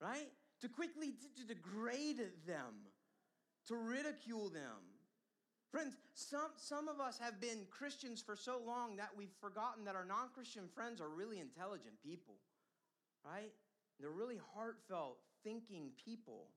right? 0.00 0.30
to 0.60 0.68
quickly 0.68 1.12
to, 1.12 1.42
to 1.42 1.54
degrade 1.54 2.20
them, 2.46 2.74
to 3.66 3.76
ridicule 3.76 4.50
them. 4.50 5.00
Friends, 5.70 5.96
some, 6.14 6.50
some 6.56 6.88
of 6.88 7.00
us 7.00 7.18
have 7.18 7.40
been 7.40 7.66
Christians 7.70 8.20
for 8.20 8.34
so 8.34 8.60
long 8.66 8.96
that 8.96 9.10
we've 9.16 9.32
forgotten 9.40 9.84
that 9.84 9.94
our 9.94 10.04
non 10.04 10.28
Christian 10.34 10.64
friends 10.74 11.00
are 11.00 11.08
really 11.08 11.40
intelligent 11.40 11.94
people, 12.04 12.34
right? 13.24 13.52
They're 13.98 14.10
really 14.10 14.40
heartfelt, 14.54 15.18
thinking 15.44 15.90
people. 16.04 16.48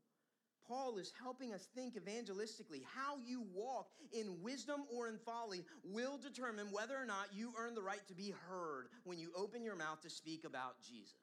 Paul 0.68 0.98
is 0.98 1.12
helping 1.22 1.54
us 1.54 1.68
think 1.76 1.96
evangelistically. 1.96 2.84
How 2.96 3.18
you 3.26 3.44
walk 3.54 3.88
in 4.12 4.42
wisdom 4.42 4.84
or 4.94 5.08
in 5.10 5.18
folly 5.18 5.66
will 5.84 6.18
determine 6.18 6.68
whether 6.72 6.96
or 6.96 7.06
not 7.06 7.28
you 7.34 7.54
earn 7.58 7.76
the 7.76 7.82
right 7.82 8.06
to 8.08 8.14
be 8.14 8.34
heard 8.50 8.88
when 9.04 9.20
you 9.20 9.32
open 9.36 9.64
your 9.64 9.76
mouth 9.76 10.02
to 10.02 10.10
speak 10.10 10.46
about 10.46 10.82
Jesus. 10.82 11.14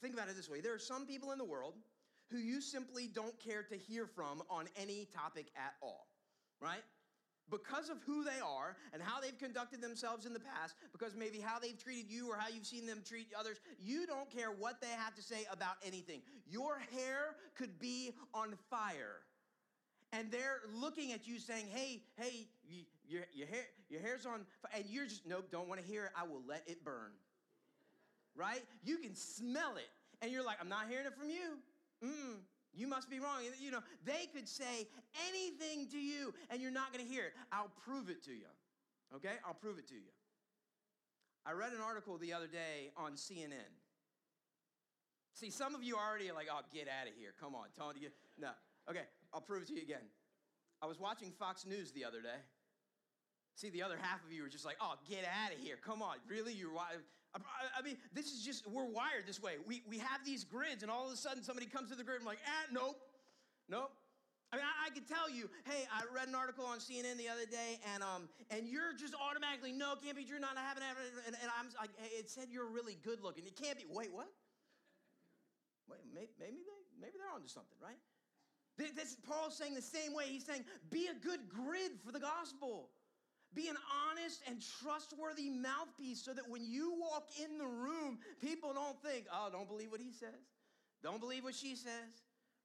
Think 0.00 0.14
about 0.14 0.28
it 0.28 0.36
this 0.36 0.50
way 0.50 0.60
there 0.60 0.74
are 0.74 0.80
some 0.80 1.06
people 1.06 1.32
in 1.32 1.38
the 1.38 1.44
world 1.44 1.74
who 2.30 2.38
you 2.38 2.60
simply 2.60 3.06
don't 3.06 3.38
care 3.38 3.62
to 3.62 3.76
hear 3.76 4.06
from 4.06 4.42
on 4.50 4.66
any 4.76 5.06
topic 5.14 5.46
at 5.56 5.74
all, 5.82 6.06
right? 6.60 6.82
Because 7.52 7.90
of 7.90 7.98
who 8.06 8.24
they 8.24 8.40
are 8.44 8.76
and 8.92 9.02
how 9.02 9.20
they've 9.20 9.38
conducted 9.38 9.82
themselves 9.82 10.24
in 10.24 10.32
the 10.32 10.40
past, 10.40 10.74
because 10.90 11.14
maybe 11.14 11.38
how 11.38 11.58
they've 11.58 11.78
treated 11.80 12.10
you 12.10 12.28
or 12.28 12.36
how 12.36 12.48
you've 12.48 12.66
seen 12.66 12.86
them 12.86 13.02
treat 13.06 13.28
others, 13.38 13.58
you 13.78 14.06
don't 14.06 14.30
care 14.30 14.48
what 14.48 14.80
they 14.80 14.88
have 14.88 15.14
to 15.14 15.22
say 15.22 15.44
about 15.52 15.76
anything. 15.86 16.22
Your 16.50 16.78
hair 16.96 17.36
could 17.54 17.78
be 17.78 18.12
on 18.32 18.54
fire. 18.70 19.20
And 20.14 20.30
they're 20.30 20.60
looking 20.74 21.12
at 21.12 21.26
you 21.26 21.38
saying, 21.38 21.66
hey, 21.70 22.02
hey, 22.16 22.48
you, 22.68 22.82
your, 23.06 23.22
your, 23.34 23.46
hair, 23.46 23.64
your 23.88 24.00
hair's 24.00 24.26
on 24.26 24.40
fire. 24.62 24.72
And 24.74 24.84
you're 24.88 25.06
just, 25.06 25.26
nope, 25.26 25.48
don't 25.52 25.68
want 25.68 25.80
to 25.80 25.86
hear 25.86 26.06
it. 26.06 26.10
I 26.18 26.24
will 26.24 26.42
let 26.48 26.64
it 26.66 26.84
burn. 26.84 27.12
Right? 28.34 28.62
You 28.82 28.96
can 28.96 29.14
smell 29.14 29.76
it. 29.76 29.88
And 30.22 30.32
you're 30.32 30.44
like, 30.44 30.56
I'm 30.60 30.68
not 30.68 30.86
hearing 30.88 31.06
it 31.06 31.14
from 31.14 31.28
you. 31.30 31.58
Mm, 32.04 32.36
you 32.74 32.86
must 32.86 33.10
be 33.10 33.18
wrong. 33.18 33.40
You 33.60 33.70
know, 33.70 33.82
they 34.04 34.28
could 34.34 34.48
say 34.48 34.88
anything 35.28 35.88
to 35.90 35.98
you 35.98 36.34
and 36.50 36.60
you're 36.60 36.70
not 36.70 36.92
going 36.92 37.04
to 37.04 37.10
hear 37.10 37.26
it. 37.26 37.32
I'll 37.52 37.72
prove 37.84 38.08
it 38.08 38.22
to 38.24 38.32
you. 38.32 38.50
Okay? 39.14 39.36
I'll 39.46 39.54
prove 39.54 39.78
it 39.78 39.88
to 39.88 39.94
you. 39.94 40.12
I 41.44 41.52
read 41.52 41.72
an 41.72 41.80
article 41.80 42.18
the 42.18 42.32
other 42.32 42.46
day 42.46 42.92
on 42.96 43.12
CNN. 43.12 43.72
See, 45.34 45.50
some 45.50 45.74
of 45.74 45.82
you 45.82 45.96
already 45.96 46.30
are 46.30 46.34
like, 46.34 46.48
oh, 46.52 46.60
get 46.72 46.88
out 46.88 47.08
of 47.08 47.14
here. 47.18 47.34
Come 47.40 47.54
on, 47.54 47.66
Tony. 47.76 48.06
No. 48.38 48.50
Okay, 48.88 49.04
I'll 49.32 49.40
prove 49.40 49.62
it 49.62 49.68
to 49.68 49.74
you 49.74 49.82
again. 49.82 50.04
I 50.80 50.86
was 50.86 50.98
watching 51.00 51.32
Fox 51.38 51.64
News 51.66 51.92
the 51.92 52.04
other 52.04 52.20
day. 52.20 52.40
See, 53.54 53.70
the 53.70 53.82
other 53.82 53.96
half 54.00 54.24
of 54.24 54.32
you 54.32 54.44
are 54.44 54.48
just 54.48 54.64
like, 54.64 54.76
oh, 54.80 54.94
get 55.08 55.24
out 55.24 55.52
of 55.52 55.58
here. 55.60 55.76
Come 55.84 56.02
on. 56.02 56.16
Really? 56.28 56.52
You're 56.52 56.72
wired. 56.72 57.02
I 57.34 57.80
mean, 57.80 57.96
this 58.12 58.26
is 58.32 58.44
just, 58.44 58.68
we're 58.68 58.84
wired 58.84 59.24
this 59.26 59.40
way. 59.40 59.56
We, 59.66 59.82
we 59.88 59.98
have 59.98 60.20
these 60.24 60.44
grids, 60.44 60.82
and 60.82 60.92
all 60.92 61.06
of 61.06 61.12
a 61.12 61.16
sudden 61.16 61.42
somebody 61.42 61.66
comes 61.66 61.88
to 61.90 61.96
the 61.96 62.04
grid 62.04 62.20
and 62.20 62.28
I'm 62.28 62.36
like, 62.36 62.44
ah, 62.44 62.68
nope, 62.70 63.00
nope. 63.68 63.92
I 64.52 64.56
mean, 64.56 64.68
I, 64.68 64.88
I 64.88 64.90
could 64.92 65.08
tell 65.08 65.32
you, 65.32 65.48
hey, 65.64 65.88
I 65.88 66.04
read 66.12 66.28
an 66.28 66.34
article 66.34 66.66
on 66.66 66.76
CNN 66.76 67.16
the 67.16 67.32
other 67.32 67.48
day, 67.48 67.80
and 67.94 68.02
um, 68.04 68.28
and 68.52 68.68
you're 68.68 68.92
just 68.92 69.16
automatically, 69.16 69.72
no, 69.72 69.96
can't 69.96 70.12
be 70.12 70.28
true, 70.28 70.38
not 70.38 70.60
having, 70.60 70.84
having 70.84 71.08
and, 71.24 71.34
and 71.40 71.48
I'm 71.56 71.72
like, 71.80 71.88
hey, 71.96 72.20
it 72.20 72.28
said 72.28 72.52
you're 72.52 72.68
really 72.68 73.00
good 73.00 73.24
looking. 73.24 73.46
It 73.46 73.56
can't 73.56 73.78
be. 73.80 73.88
Wait, 73.88 74.12
what? 74.12 74.28
Wait, 75.88 76.04
maybe, 76.12 76.36
maybe 76.38 76.60
they, 76.68 76.80
maybe 77.00 77.16
they're 77.16 77.32
onto 77.32 77.48
something, 77.48 77.80
right? 77.80 77.96
This 78.76 79.16
Paul's 79.24 79.56
saying 79.56 79.74
the 79.74 79.80
same 79.80 80.12
way. 80.12 80.24
He's 80.28 80.44
saying, 80.44 80.64
be 80.90 81.08
a 81.08 81.14
good 81.14 81.48
grid 81.48 81.92
for 82.04 82.12
the 82.12 82.20
gospel. 82.20 82.88
Be 83.54 83.68
an 83.68 83.76
honest 84.08 84.40
and 84.48 84.62
trustworthy 84.82 85.50
mouthpiece 85.50 86.24
so 86.24 86.32
that 86.32 86.48
when 86.48 86.64
you 86.64 86.94
walk 86.98 87.28
in 87.42 87.58
the 87.58 87.66
room, 87.66 88.18
people 88.40 88.72
don't 88.72 89.00
think, 89.02 89.26
oh, 89.32 89.48
don't 89.52 89.68
believe 89.68 89.90
what 89.90 90.00
he 90.00 90.12
says. 90.12 90.30
Don't 91.02 91.20
believe 91.20 91.44
what 91.44 91.54
she 91.54 91.74
says, 91.74 92.24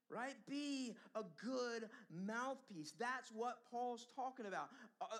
right? 0.09 0.35
Be 0.47 0.95
a 1.15 1.23
good 1.43 1.89
mouthpiece. 2.09 2.93
That's 2.97 3.31
what 3.33 3.57
Paul's 3.69 4.07
talking 4.15 4.45
about. 4.45 4.69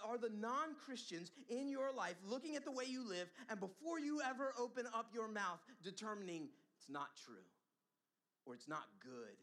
Are 0.06 0.18
the 0.18 0.30
non 0.30 0.76
Christians 0.86 1.32
in 1.50 1.68
your 1.68 1.92
life 1.92 2.16
looking 2.26 2.56
at 2.56 2.64
the 2.64 2.72
way 2.72 2.86
you 2.88 3.08
live 3.08 3.28
and 3.50 3.60
before 3.60 4.00
you 4.00 4.22
ever 4.22 4.54
open 4.60 4.86
up 4.94 5.08
your 5.14 5.28
mouth, 5.28 5.60
determining 5.84 6.48
it's 6.78 6.90
not 6.90 7.10
true 7.26 7.44
or 8.46 8.54
it's 8.54 8.68
not 8.68 8.86
good? 9.04 9.36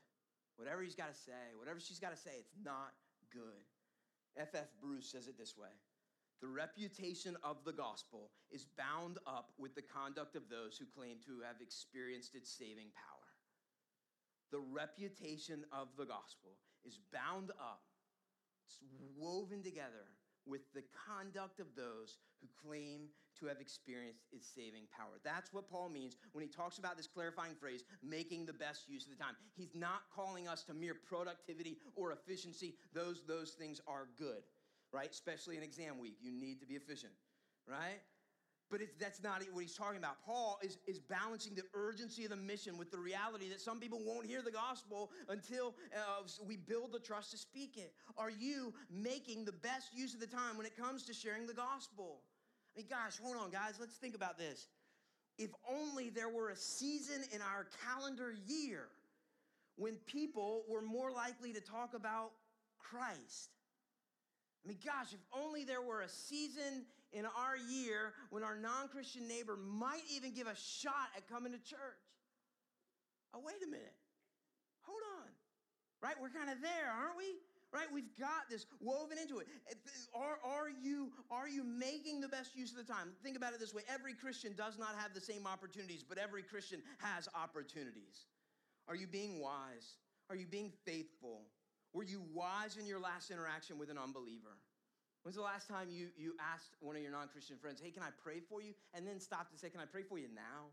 Whatever 0.57 0.83
he's 0.83 0.95
got 0.95 1.13
to 1.13 1.21
say, 1.21 1.53
whatever 1.59 1.81
she's 1.81 1.99
got 1.99 2.15
to 2.15 2.21
say, 2.21 2.31
it's 2.39 2.55
not 2.65 2.93
good. 3.33 3.67
F.F. 4.37 4.67
Bruce 4.81 5.11
says 5.11 5.29
it 5.29 5.37
this 5.37 5.57
way 5.59 5.69
the 6.41 6.49
reputation 6.49 7.37
of 7.43 7.57
the 7.65 7.73
gospel 7.73 8.31
is 8.51 8.67
bound 8.77 9.19
up 9.27 9.53
with 9.59 9.75
the 9.75 9.83
conduct 9.83 10.37
of 10.37 10.49
those 10.51 10.77
who 10.77 10.87
claim 10.87 11.17
to 11.27 11.41
have 11.47 11.61
experienced 11.61 12.35
its 12.35 12.51
saving 12.51 12.91
power. 12.95 13.29
The 14.51 14.61
reputation 14.61 15.65
of 15.73 15.89
the 15.97 16.05
gospel 16.05 16.59
is 16.85 16.99
bound 17.13 17.51
up, 17.59 17.83
it's 18.67 18.79
woven 19.17 19.63
together 19.63 20.07
with 20.47 20.61
the 20.75 20.85
conduct 21.09 21.61
of 21.61 21.67
those 21.75 22.19
who 22.41 22.49
claim 22.61 23.09
to 23.41 23.47
have 23.47 23.61
experienced 23.61 24.27
its 24.31 24.47
saving 24.47 24.85
power. 24.95 25.19
That's 25.25 25.53
what 25.53 25.69
Paul 25.69 25.89
means 25.89 26.17
when 26.33 26.43
he 26.45 26.49
talks 26.49 26.79
about 26.79 26.97
this 26.97 27.07
clarifying 27.07 27.55
phrase, 27.55 27.83
making 28.03 28.47
the 28.47 28.53
best 28.53 28.89
use 28.89 29.07
of 29.07 29.17
the 29.17 29.23
time. 29.23 29.35
He's 29.57 29.75
not 29.75 30.03
calling 30.15 30.47
us 30.47 30.63
to 30.65 30.75
mere 30.75 30.95
productivity 30.95 31.79
or 31.97 32.13
efficiency. 32.13 32.75
Those, 32.93 33.23
those 33.27 33.53
things 33.53 33.81
are 33.89 34.09
good 34.19 34.45
right? 34.95 35.11
Especially 35.11 35.57
in 35.57 35.63
exam 35.63 35.99
week, 35.99 36.17
you 36.23 36.31
need 36.31 36.61
to 36.61 36.67
be 36.67 36.75
efficient, 36.75 37.13
right? 37.69 38.01
But 38.71 38.81
that's 38.99 39.23
not 39.23 39.43
what 39.53 39.63
he's 39.63 39.77
talking 39.77 39.99
about. 39.99 40.17
Paul 40.25 40.59
is, 40.63 40.79
is 40.87 40.99
balancing 40.99 41.55
the 41.55 41.65
urgency 41.75 42.25
of 42.25 42.31
the 42.31 42.37
mission 42.37 42.79
with 42.79 42.91
the 42.91 42.99
reality 42.99 43.49
that 43.51 43.61
some 43.61 43.79
people 43.79 44.01
won't 44.05 44.27
hear 44.27 44.41
the 44.41 44.51
gospel 44.51 45.11
until 45.29 45.75
uh, 45.95 46.23
we 46.47 46.57
build 46.57 46.93
the 46.93 46.99
trust 46.99 47.31
to 47.33 47.37
speak 47.37 47.77
it. 47.77 47.93
Are 48.17 48.31
you 48.31 48.73
making 48.91 49.45
the 49.45 49.53
best 49.53 49.95
use 49.95 50.15
of 50.15 50.21
the 50.21 50.27
time 50.27 50.57
when 50.57 50.65
it 50.65 50.77
comes 50.77 51.05
to 51.05 51.13
sharing 51.13 51.47
the 51.47 51.55
gospel? 51.55 52.21
I 52.75 52.81
mean, 52.81 52.87
gosh, 52.89 53.19
hold 53.23 53.37
on, 53.37 53.51
guys, 53.51 53.75
let's 53.79 53.97
think 53.97 54.15
about 54.15 54.39
this. 54.39 54.69
If 55.39 55.51
only 55.71 56.09
there 56.09 56.29
were 56.29 56.51
a 56.51 56.57
season 56.57 57.23
in 57.33 57.41
our 57.43 57.67
calendar 57.85 58.35
year 58.47 58.87
when 59.77 59.97
people 60.07 60.63
were 60.69 60.83
more 60.83 61.11
likely 61.11 61.53
to 61.53 61.61
talk 61.61 61.95
about 61.95 62.31
Christ. 62.79 63.51
I 64.65 64.69
mean, 64.69 64.79
gosh, 64.85 65.13
if 65.13 65.21
only 65.33 65.65
there 65.65 65.83
were 65.83 66.01
a 66.01 66.09
season 66.09 66.87
in 67.13 67.27
our 67.27 67.57
year 67.57 68.15
when 68.31 68.43
our 68.43 68.57
non 68.57 68.89
Christian 68.89 69.29
neighbor 69.29 69.57
might 69.57 70.03
even 70.11 70.33
give 70.33 70.47
a 70.47 70.57
shot 70.57 71.13
at 71.17 71.29
coming 71.29 71.53
to 71.53 71.59
church. 71.59 72.01
Oh, 73.35 73.41
wait 73.45 73.57
a 73.63 73.71
minute. 73.71 73.95
Hold 74.83 75.01
on. 75.21 75.29
Right? 76.03 76.15
We're 76.21 76.31
kind 76.31 76.51
of 76.51 76.63
there, 76.63 76.89
aren't 76.91 77.17
we? 77.17 77.25
Right? 77.73 77.87
We've 77.93 78.17
got 78.19 78.49
this 78.49 78.67
woven 78.81 79.19
into 79.19 79.39
it. 79.39 79.49
Are, 80.15 80.39
are, 80.45 80.71
you, 80.71 81.11
are 81.31 81.49
you 81.49 81.65
making 81.65 82.21
the 82.21 82.29
best 82.29 82.55
use 82.55 82.71
of 82.71 82.77
the 82.77 82.91
time? 82.91 83.11
Think 83.23 83.37
about 83.37 83.53
it 83.53 83.61
this 83.61 83.75
way 83.75 83.83
every 83.89 84.15
Christian 84.15 84.55
does 84.57 84.79
not 84.79 84.95
have 84.97 85.13
the 85.13 85.21
same 85.21 85.47
opportunities, 85.47 86.05
but 86.07 86.17
every 86.17 86.43
Christian 86.43 86.81
has 86.99 87.29
opportunities. 87.35 88.27
Are 88.87 88.95
you 88.95 89.07
being 89.07 89.41
wise? 89.41 89.97
Are 90.31 90.37
you 90.37 90.47
being 90.47 90.73
faithful? 90.87 91.43
Were 91.95 92.03
you 92.03 92.23
wise 92.35 92.77
in 92.77 92.87
your 92.87 92.99
last 92.99 93.31
interaction 93.31 93.79
with 93.79 93.89
an 93.89 93.97
unbeliever? 93.97 94.59
When's 95.23 95.37
the 95.37 95.43
last 95.43 95.69
time 95.69 95.89
you, 95.89 96.09
you 96.19 96.35
asked 96.53 96.77
one 96.81 96.97
of 96.97 97.03
your 97.03 97.13
non 97.13 97.29
Christian 97.29 97.57
friends, 97.57 97.81
hey, 97.81 97.91
can 97.91 98.03
I 98.03 98.11
pray 98.23 98.41
for 98.41 98.61
you? 98.61 98.75
And 98.93 99.07
then 99.07 99.21
stopped 99.21 99.53
and 99.53 99.59
said, 99.59 99.73
can 99.73 99.81
I 99.81 99.87
pray 99.87 100.03
for 100.03 100.19
you 100.19 100.29
now? 100.35 100.69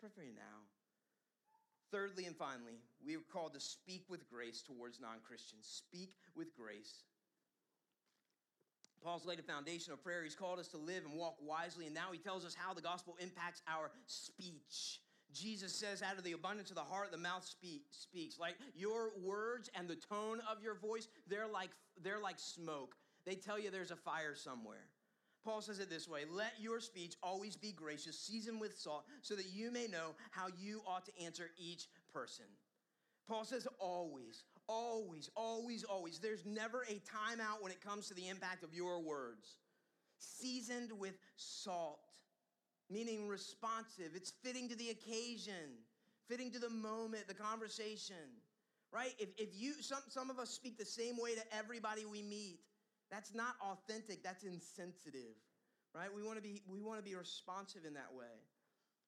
Pray 0.00 0.10
for 0.12 0.22
you 0.22 0.32
now. 0.34 0.66
Thirdly 1.92 2.24
and 2.24 2.34
finally, 2.34 2.80
we 3.04 3.14
are 3.14 3.24
called 3.32 3.54
to 3.54 3.60
speak 3.60 4.04
with 4.08 4.28
grace 4.28 4.62
towards 4.62 5.00
non 5.00 5.20
Christians. 5.22 5.68
Speak 5.68 6.14
with 6.34 6.56
grace. 6.56 7.04
Paul's 9.04 9.24
laid 9.24 9.38
a 9.38 9.42
foundation 9.42 9.92
of 9.92 10.02
prayer. 10.02 10.24
He's 10.24 10.34
called 10.34 10.58
us 10.58 10.68
to 10.68 10.76
live 10.76 11.04
and 11.04 11.14
walk 11.14 11.36
wisely, 11.40 11.86
and 11.86 11.94
now 11.94 12.08
he 12.10 12.18
tells 12.18 12.44
us 12.44 12.56
how 12.58 12.74
the 12.74 12.82
gospel 12.82 13.16
impacts 13.20 13.62
our 13.68 13.90
speech. 14.06 15.00
Jesus 15.32 15.74
says, 15.74 16.02
out 16.02 16.18
of 16.18 16.24
the 16.24 16.32
abundance 16.32 16.70
of 16.70 16.76
the 16.76 16.82
heart, 16.82 17.12
the 17.12 17.18
mouth 17.18 17.44
speak, 17.44 17.82
speaks. 17.90 18.38
Like 18.38 18.56
your 18.74 19.10
words 19.22 19.70
and 19.74 19.88
the 19.88 19.96
tone 19.96 20.40
of 20.50 20.62
your 20.62 20.74
voice, 20.74 21.08
they're 21.26 21.48
like, 21.48 21.70
they're 22.02 22.20
like 22.20 22.38
smoke. 22.38 22.94
They 23.26 23.34
tell 23.34 23.58
you 23.58 23.70
there's 23.70 23.90
a 23.90 23.96
fire 23.96 24.34
somewhere. 24.34 24.86
Paul 25.44 25.60
says 25.60 25.78
it 25.78 25.90
this 25.90 26.08
way 26.08 26.22
Let 26.30 26.52
your 26.60 26.80
speech 26.80 27.14
always 27.22 27.56
be 27.56 27.72
gracious, 27.72 28.18
seasoned 28.18 28.60
with 28.60 28.78
salt, 28.78 29.04
so 29.22 29.34
that 29.34 29.46
you 29.52 29.70
may 29.70 29.86
know 29.86 30.14
how 30.30 30.46
you 30.58 30.82
ought 30.86 31.06
to 31.06 31.24
answer 31.24 31.50
each 31.58 31.86
person. 32.12 32.46
Paul 33.28 33.44
says, 33.44 33.68
always, 33.78 34.44
always, 34.68 35.28
always, 35.36 35.84
always. 35.84 36.18
There's 36.18 36.46
never 36.46 36.82
a 36.88 36.94
timeout 36.94 37.60
when 37.60 37.70
it 37.70 37.80
comes 37.82 38.08
to 38.08 38.14
the 38.14 38.26
impact 38.28 38.64
of 38.64 38.72
your 38.72 39.00
words. 39.00 39.58
Seasoned 40.18 40.90
with 40.98 41.18
salt 41.36 42.00
meaning 42.90 43.28
responsive. 43.28 44.10
It's 44.14 44.32
fitting 44.42 44.68
to 44.68 44.76
the 44.76 44.90
occasion, 44.90 45.84
fitting 46.28 46.50
to 46.52 46.58
the 46.58 46.70
moment, 46.70 47.28
the 47.28 47.34
conversation, 47.34 48.16
right? 48.92 49.14
If, 49.18 49.28
if 49.38 49.48
you, 49.54 49.74
some, 49.80 50.00
some 50.08 50.30
of 50.30 50.38
us 50.38 50.50
speak 50.50 50.78
the 50.78 50.84
same 50.84 51.16
way 51.20 51.34
to 51.34 51.42
everybody 51.56 52.04
we 52.06 52.22
meet, 52.22 52.60
that's 53.10 53.34
not 53.34 53.54
authentic, 53.62 54.22
that's 54.22 54.44
insensitive, 54.44 55.36
right? 55.94 56.08
We 56.14 56.22
wanna 56.22 56.40
be, 56.40 56.62
we 56.70 56.80
wanna 56.80 57.02
be 57.02 57.14
responsive 57.14 57.84
in 57.86 57.94
that 57.94 58.12
way. 58.16 58.26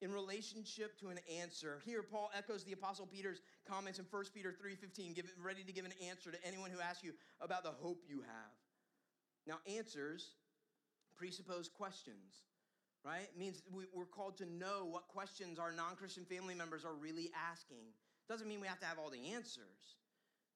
in 0.03 0.13
relationship 0.13 0.99
to 0.99 1.09
an 1.09 1.19
answer. 1.41 1.81
Here, 1.85 2.03
Paul 2.03 2.31
echoes 2.37 2.65
the 2.65 2.73
Apostle 2.73 3.07
Peter's 3.07 3.43
comments 3.69 3.99
in 3.99 4.07
1 4.11 4.25
Peter 4.35 4.51
3.15, 4.51 5.15
give, 5.15 5.27
ready 5.43 5.63
to 5.63 5.73
give 5.73 5.85
an 5.85 5.93
answer 6.09 6.31
to 6.31 6.39
anyone 6.47 6.71
who 6.71 6.81
asks 6.81 7.05
you 7.05 7.13
about 7.41 7.65
the 7.65 7.71
hope 7.71 8.03
you 8.09 8.23
have. 8.23 8.55
Now, 9.47 9.59
answers 9.67 10.33
presuppose 11.17 11.69
questions, 11.69 12.45
right? 13.05 13.23
It 13.23 13.39
means 13.39 13.63
we, 13.73 13.85
we're 13.93 14.05
called 14.05 14.37
to 14.39 14.47
know 14.47 14.87
what 14.89 15.09
questions 15.09 15.59
our 15.59 15.73
non-Christian 15.73 16.25
family 16.25 16.55
members 16.55 16.85
are 16.85 16.95
really 16.95 17.31
asking. 17.35 17.93
Doesn't 18.29 18.49
mean 18.49 18.61
we 18.61 18.69
have 18.69 18.81
to 18.81 18.87
have 18.87 18.99
all 18.99 19.11
the 19.11 19.33
answers, 19.33 19.97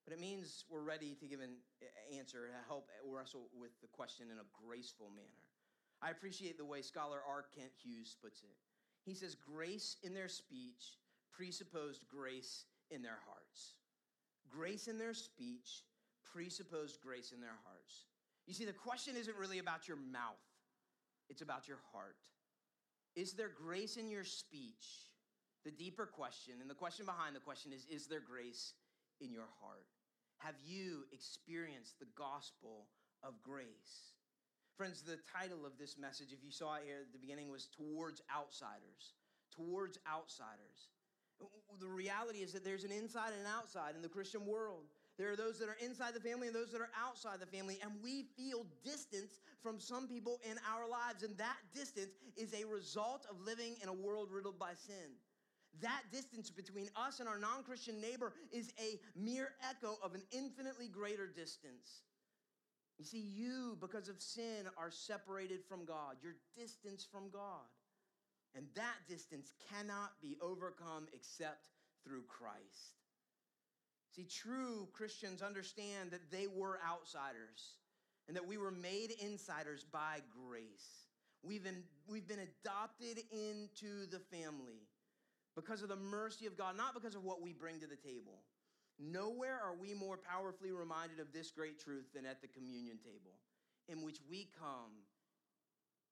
but 0.05 0.13
it 0.13 0.21
means 0.21 0.65
we're 0.71 0.83
ready 0.83 1.17
to 1.21 1.27
give 1.27 1.41
an 1.41 1.57
answer 2.17 2.47
to 2.47 2.69
help 2.69 2.91
wrestle 3.05 3.49
with 3.59 3.73
the 3.81 3.89
question 3.89 4.27
in 4.31 4.39
a 4.39 4.67
graceful 4.67 5.09
manner. 5.11 5.49
I 6.03 6.11
appreciate 6.11 6.59
the 6.59 6.65
way 6.65 6.83
scholar 6.83 7.19
R. 7.27 7.47
Kent 7.57 7.73
Hughes 7.83 8.17
puts 8.23 8.43
it. 8.43 8.57
He 9.05 9.15
says, 9.15 9.35
grace 9.35 9.97
in 10.03 10.15
their 10.15 10.29
speech 10.29 10.99
presupposed 11.33 12.07
grace 12.09 12.67
in 12.91 13.03
their 13.03 13.19
hearts. 13.27 13.75
Grace 14.51 14.87
in 14.87 14.99
their 14.99 15.15
speech 15.15 15.83
presupposed 16.33 17.01
grace 17.01 17.33
in 17.33 17.41
their 17.41 17.59
hearts. 17.65 18.05
You 18.47 18.55
see, 18.55 18.65
the 18.65 18.73
question 18.73 19.15
isn't 19.17 19.37
really 19.37 19.59
about 19.59 19.89
your 19.89 19.97
mouth, 19.97 20.45
it's 21.29 21.43
about 21.43 21.69
your 21.69 21.81
heart. 21.93 22.17
Is 23.17 23.33
there 23.33 23.51
grace 23.55 23.97
in 23.97 24.09
your 24.11 24.25
speech? 24.25 25.11
The 25.65 25.71
deeper 25.71 26.07
question, 26.07 26.55
and 26.61 26.69
the 26.69 26.75
question 26.75 27.07
behind 27.07 27.35
the 27.35 27.41
question 27.41 27.73
is 27.73 27.87
Is 27.91 28.07
there 28.07 28.21
grace 28.21 28.75
in 29.21 29.33
your 29.33 29.49
heart? 29.61 29.87
Have 30.39 30.57
you 30.67 31.05
experienced 31.13 31.99
the 31.99 32.11
gospel 32.17 32.87
of 33.23 33.43
grace? 33.43 34.13
Friends, 34.77 35.03
the 35.03 35.19
title 35.31 35.65
of 35.65 35.79
this 35.79 35.97
message, 35.97 36.33
if 36.33 36.43
you 36.45 36.51
saw 36.51 36.75
it 36.75 36.83
here 36.85 37.07
at 37.07 37.13
the 37.13 37.19
beginning, 37.19 37.49
was 37.49 37.69
Towards 37.71 38.21
Outsiders. 38.35 39.15
Towards 39.55 39.99
Outsiders. 40.11 40.91
The 41.81 41.87
reality 41.89 42.39
is 42.39 42.53
that 42.53 42.65
there's 42.65 42.85
an 42.85 42.93
inside 42.93 43.31
and 43.33 43.47
an 43.47 43.53
outside 43.57 43.95
in 43.95 44.03
the 44.03 44.09
Christian 44.09 44.45
world. 44.47 44.91
There 45.17 45.31
are 45.31 45.37
those 45.37 45.59
that 45.61 45.69
are 45.69 45.77
inside 45.81 46.15
the 46.15 46.21
family 46.21 46.49
and 46.49 46.57
those 46.57 46.73
that 46.73 46.81
are 46.81 46.91
outside 46.99 47.39
the 47.39 47.47
family, 47.47 47.79
and 47.83 47.93
we 48.03 48.27
feel 48.37 48.67
distance 48.83 49.39
from 49.63 49.79
some 49.79 50.09
people 50.09 50.41
in 50.49 50.57
our 50.69 50.89
lives, 50.89 51.23
and 51.23 51.37
that 51.39 51.57
distance 51.73 52.11
is 52.37 52.53
a 52.53 52.65
result 52.67 53.25
of 53.31 53.41
living 53.41 53.77
in 53.83 53.89
a 53.89 53.93
world 53.93 54.29
riddled 54.33 54.59
by 54.59 54.73
sin. 54.75 55.15
That 55.81 56.03
distance 56.13 56.51
between 56.51 56.89
us 56.97 57.21
and 57.21 57.29
our 57.29 57.39
non 57.39 57.63
Christian 57.63 58.01
neighbor 58.01 58.33
is 58.53 58.73
a 58.79 59.01
mere 59.17 59.51
echo 59.69 59.99
of 60.03 60.15
an 60.15 60.23
infinitely 60.33 60.89
greater 60.89 61.27
distance. 61.27 62.03
You 62.99 63.05
see, 63.05 63.19
you, 63.19 63.77
because 63.81 64.09
of 64.09 64.21
sin, 64.21 64.67
are 64.77 64.91
separated 64.91 65.65
from 65.69 65.85
God. 65.85 66.17
You're 66.23 66.37
distanced 66.57 67.11
from 67.11 67.29
God. 67.31 67.67
And 68.55 68.67
that 68.77 68.95
distance 69.09 69.53
cannot 69.69 70.13
be 70.23 70.37
overcome 70.41 71.09
except 71.13 71.71
through 72.05 72.23
Christ. 72.29 73.04
See, 74.15 74.25
true 74.25 74.87
Christians 74.93 75.43
understand 75.43 76.13
that 76.13 76.31
they 76.31 76.47
were 76.47 76.79
outsiders 76.89 77.79
and 78.29 78.37
that 78.37 78.47
we 78.47 78.57
were 78.57 78.71
made 78.71 79.11
insiders 79.21 79.85
by 79.91 80.21
grace. 80.49 81.09
We've 81.43 81.65
been, 81.65 81.83
we've 82.07 82.29
been 82.29 82.47
adopted 82.65 83.19
into 83.33 84.07
the 84.07 84.21
family 84.21 84.87
because 85.57 85.83
of 85.83 85.89
the 85.89 85.97
mercy 85.97 86.47
of 86.47 86.57
God, 86.57 86.77
not 86.77 86.95
because 86.95 87.17
of 87.17 87.25
what 87.25 87.43
we 87.43 87.53
bring 87.53 87.81
to 87.81 87.87
the 87.87 87.97
table. 87.97 88.43
Nowhere 89.01 89.59
are 89.63 89.75
we 89.75 89.95
more 89.95 90.17
powerfully 90.17 90.71
reminded 90.71 91.19
of 91.19 91.33
this 91.33 91.51
great 91.51 91.81
truth 91.81 92.07
than 92.15 92.25
at 92.25 92.41
the 92.41 92.49
communion 92.49 92.99
table, 92.99 93.35
in 93.89 94.05
which 94.05 94.19
we 94.31 94.49
come 94.57 94.95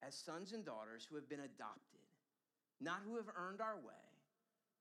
as 0.03 0.17
sons 0.17 0.53
and 0.53 0.65
daughters 0.65 1.07
who 1.09 1.15
have 1.15 1.29
been 1.29 1.41
adopted, 1.41 2.03
not 2.81 3.01
who 3.05 3.17
have 3.17 3.31
earned 3.37 3.61
our 3.61 3.77
way, 3.77 4.12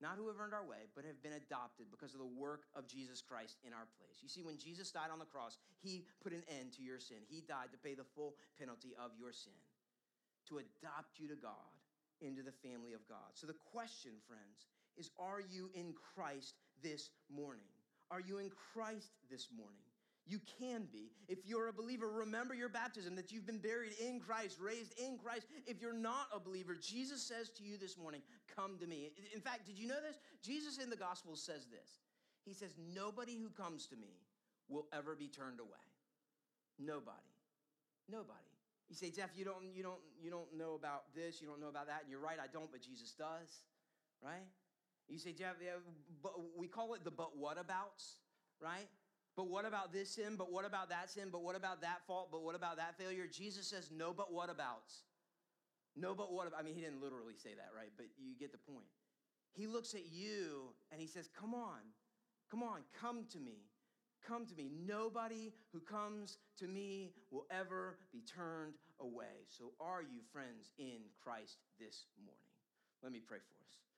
not 0.02 0.18
who 0.18 0.26
have 0.26 0.36
earned 0.42 0.52
our 0.52 0.66
way, 0.66 0.90
but 0.98 1.06
have 1.06 1.22
been 1.22 1.38
adopted 1.38 1.86
because 1.94 2.12
of 2.12 2.20
the 2.20 2.34
work 2.34 2.66
of 2.74 2.90
Jesus 2.90 3.22
Christ 3.22 3.56
in 3.62 3.72
our 3.72 3.86
place. 3.96 4.18
You 4.20 4.28
see, 4.28 4.42
when 4.42 4.58
Jesus 4.58 4.90
died 4.90 5.14
on 5.14 5.22
the 5.22 5.30
cross, 5.30 5.56
he 5.78 6.04
put 6.20 6.34
an 6.34 6.42
end 6.50 6.74
to 6.76 6.82
your 6.82 6.98
sin. 6.98 7.22
He 7.30 7.40
died 7.46 7.70
to 7.70 7.78
pay 7.78 7.94
the 7.94 8.04
full 8.18 8.34
penalty 8.58 8.98
of 8.98 9.14
your 9.14 9.30
sin, 9.30 9.56
to 10.50 10.58
adopt 10.58 11.22
you 11.22 11.30
to 11.30 11.38
God, 11.38 11.70
into 12.20 12.42
the 12.42 12.54
family 12.66 12.92
of 12.92 13.06
God. 13.08 13.30
So 13.34 13.46
the 13.46 13.58
question, 13.72 14.12
friends, 14.26 14.66
is 14.98 15.10
are 15.18 15.40
you 15.40 15.70
in 15.74 15.94
Christ 16.14 16.54
this 16.82 17.10
morning? 17.30 17.70
Are 18.10 18.20
you 18.20 18.38
in 18.38 18.50
Christ 18.74 19.10
this 19.30 19.48
morning? 19.56 19.91
You 20.26 20.40
can 20.60 20.86
be. 20.92 21.10
If 21.28 21.38
you're 21.44 21.68
a 21.68 21.72
believer, 21.72 22.08
remember 22.08 22.54
your 22.54 22.68
baptism, 22.68 23.16
that 23.16 23.32
you've 23.32 23.46
been 23.46 23.58
buried 23.58 23.92
in 24.00 24.20
Christ, 24.20 24.58
raised 24.60 24.98
in 24.98 25.18
Christ. 25.18 25.46
If 25.66 25.80
you're 25.80 25.92
not 25.92 26.28
a 26.34 26.38
believer, 26.38 26.76
Jesus 26.80 27.22
says 27.22 27.50
to 27.50 27.64
you 27.64 27.76
this 27.76 27.98
morning, 27.98 28.22
Come 28.54 28.78
to 28.78 28.86
me. 28.86 29.10
In 29.34 29.40
fact, 29.40 29.66
did 29.66 29.78
you 29.78 29.88
know 29.88 30.00
this? 30.06 30.18
Jesus 30.42 30.78
in 30.78 30.90
the 30.90 30.96
Gospels 30.96 31.42
says 31.42 31.66
this 31.66 31.98
He 32.44 32.54
says, 32.54 32.74
Nobody 32.94 33.36
who 33.36 33.50
comes 33.50 33.86
to 33.88 33.96
me 33.96 34.20
will 34.68 34.86
ever 34.92 35.16
be 35.16 35.28
turned 35.28 35.58
away. 35.58 35.70
Nobody. 36.78 37.18
Nobody. 38.08 38.52
You 38.88 38.96
say, 38.96 39.10
Jeff, 39.10 39.30
you 39.34 39.44
don't, 39.44 39.64
you 39.74 39.82
don't, 39.82 40.00
you 40.22 40.30
don't 40.30 40.56
know 40.56 40.74
about 40.74 41.04
this, 41.14 41.40
you 41.40 41.48
don't 41.48 41.60
know 41.60 41.68
about 41.68 41.86
that, 41.86 42.02
and 42.02 42.10
you're 42.10 42.20
right, 42.20 42.36
I 42.42 42.46
don't, 42.52 42.70
but 42.70 42.82
Jesus 42.82 43.12
does, 43.12 43.64
right? 44.22 44.46
You 45.08 45.18
say, 45.18 45.32
Jeff, 45.32 45.54
yeah, 45.64 45.80
but 46.22 46.32
we 46.56 46.68
call 46.68 46.94
it 46.94 47.04
the 47.04 47.10
but 47.10 47.36
what 47.36 47.58
abouts, 47.58 48.20
right? 48.60 48.88
But 49.36 49.48
what 49.48 49.64
about 49.64 49.92
this 49.92 50.10
sin? 50.10 50.36
But 50.36 50.52
what 50.52 50.64
about 50.66 50.90
that 50.90 51.10
sin? 51.10 51.28
But 51.32 51.42
what 51.42 51.56
about 51.56 51.80
that 51.80 52.06
fault? 52.06 52.28
But 52.30 52.42
what 52.42 52.54
about 52.54 52.76
that 52.76 52.98
failure? 52.98 53.26
Jesus 53.26 53.66
says, 53.66 53.90
no, 53.90 54.12
but 54.12 54.32
what 54.32 54.50
abouts? 54.50 55.04
No, 55.96 56.14
but 56.14 56.32
what 56.32 56.46
about? 56.46 56.60
I 56.60 56.62
mean, 56.62 56.74
he 56.74 56.80
didn't 56.80 57.02
literally 57.02 57.34
say 57.36 57.50
that, 57.54 57.70
right? 57.76 57.90
But 57.96 58.06
you 58.18 58.34
get 58.38 58.52
the 58.52 58.58
point. 58.58 58.86
He 59.52 59.66
looks 59.66 59.94
at 59.94 60.10
you 60.10 60.72
and 60.90 61.00
he 61.00 61.06
says, 61.06 61.28
come 61.38 61.54
on, 61.54 61.80
come 62.50 62.62
on, 62.62 62.80
come 62.98 63.24
to 63.32 63.38
me. 63.38 63.58
Come 64.26 64.46
to 64.46 64.54
me. 64.54 64.70
Nobody 64.86 65.52
who 65.72 65.80
comes 65.80 66.38
to 66.58 66.68
me 66.68 67.10
will 67.30 67.46
ever 67.50 67.98
be 68.12 68.20
turned 68.20 68.74
away. 69.00 69.44
So, 69.48 69.72
are 69.80 70.00
you 70.00 70.20
friends 70.32 70.70
in 70.78 71.02
Christ 71.22 71.58
this 71.80 72.06
morning? 72.24 72.38
Let 73.02 73.10
me 73.12 73.18
pray 73.18 73.38
for 73.38 73.54
us. 73.66 73.91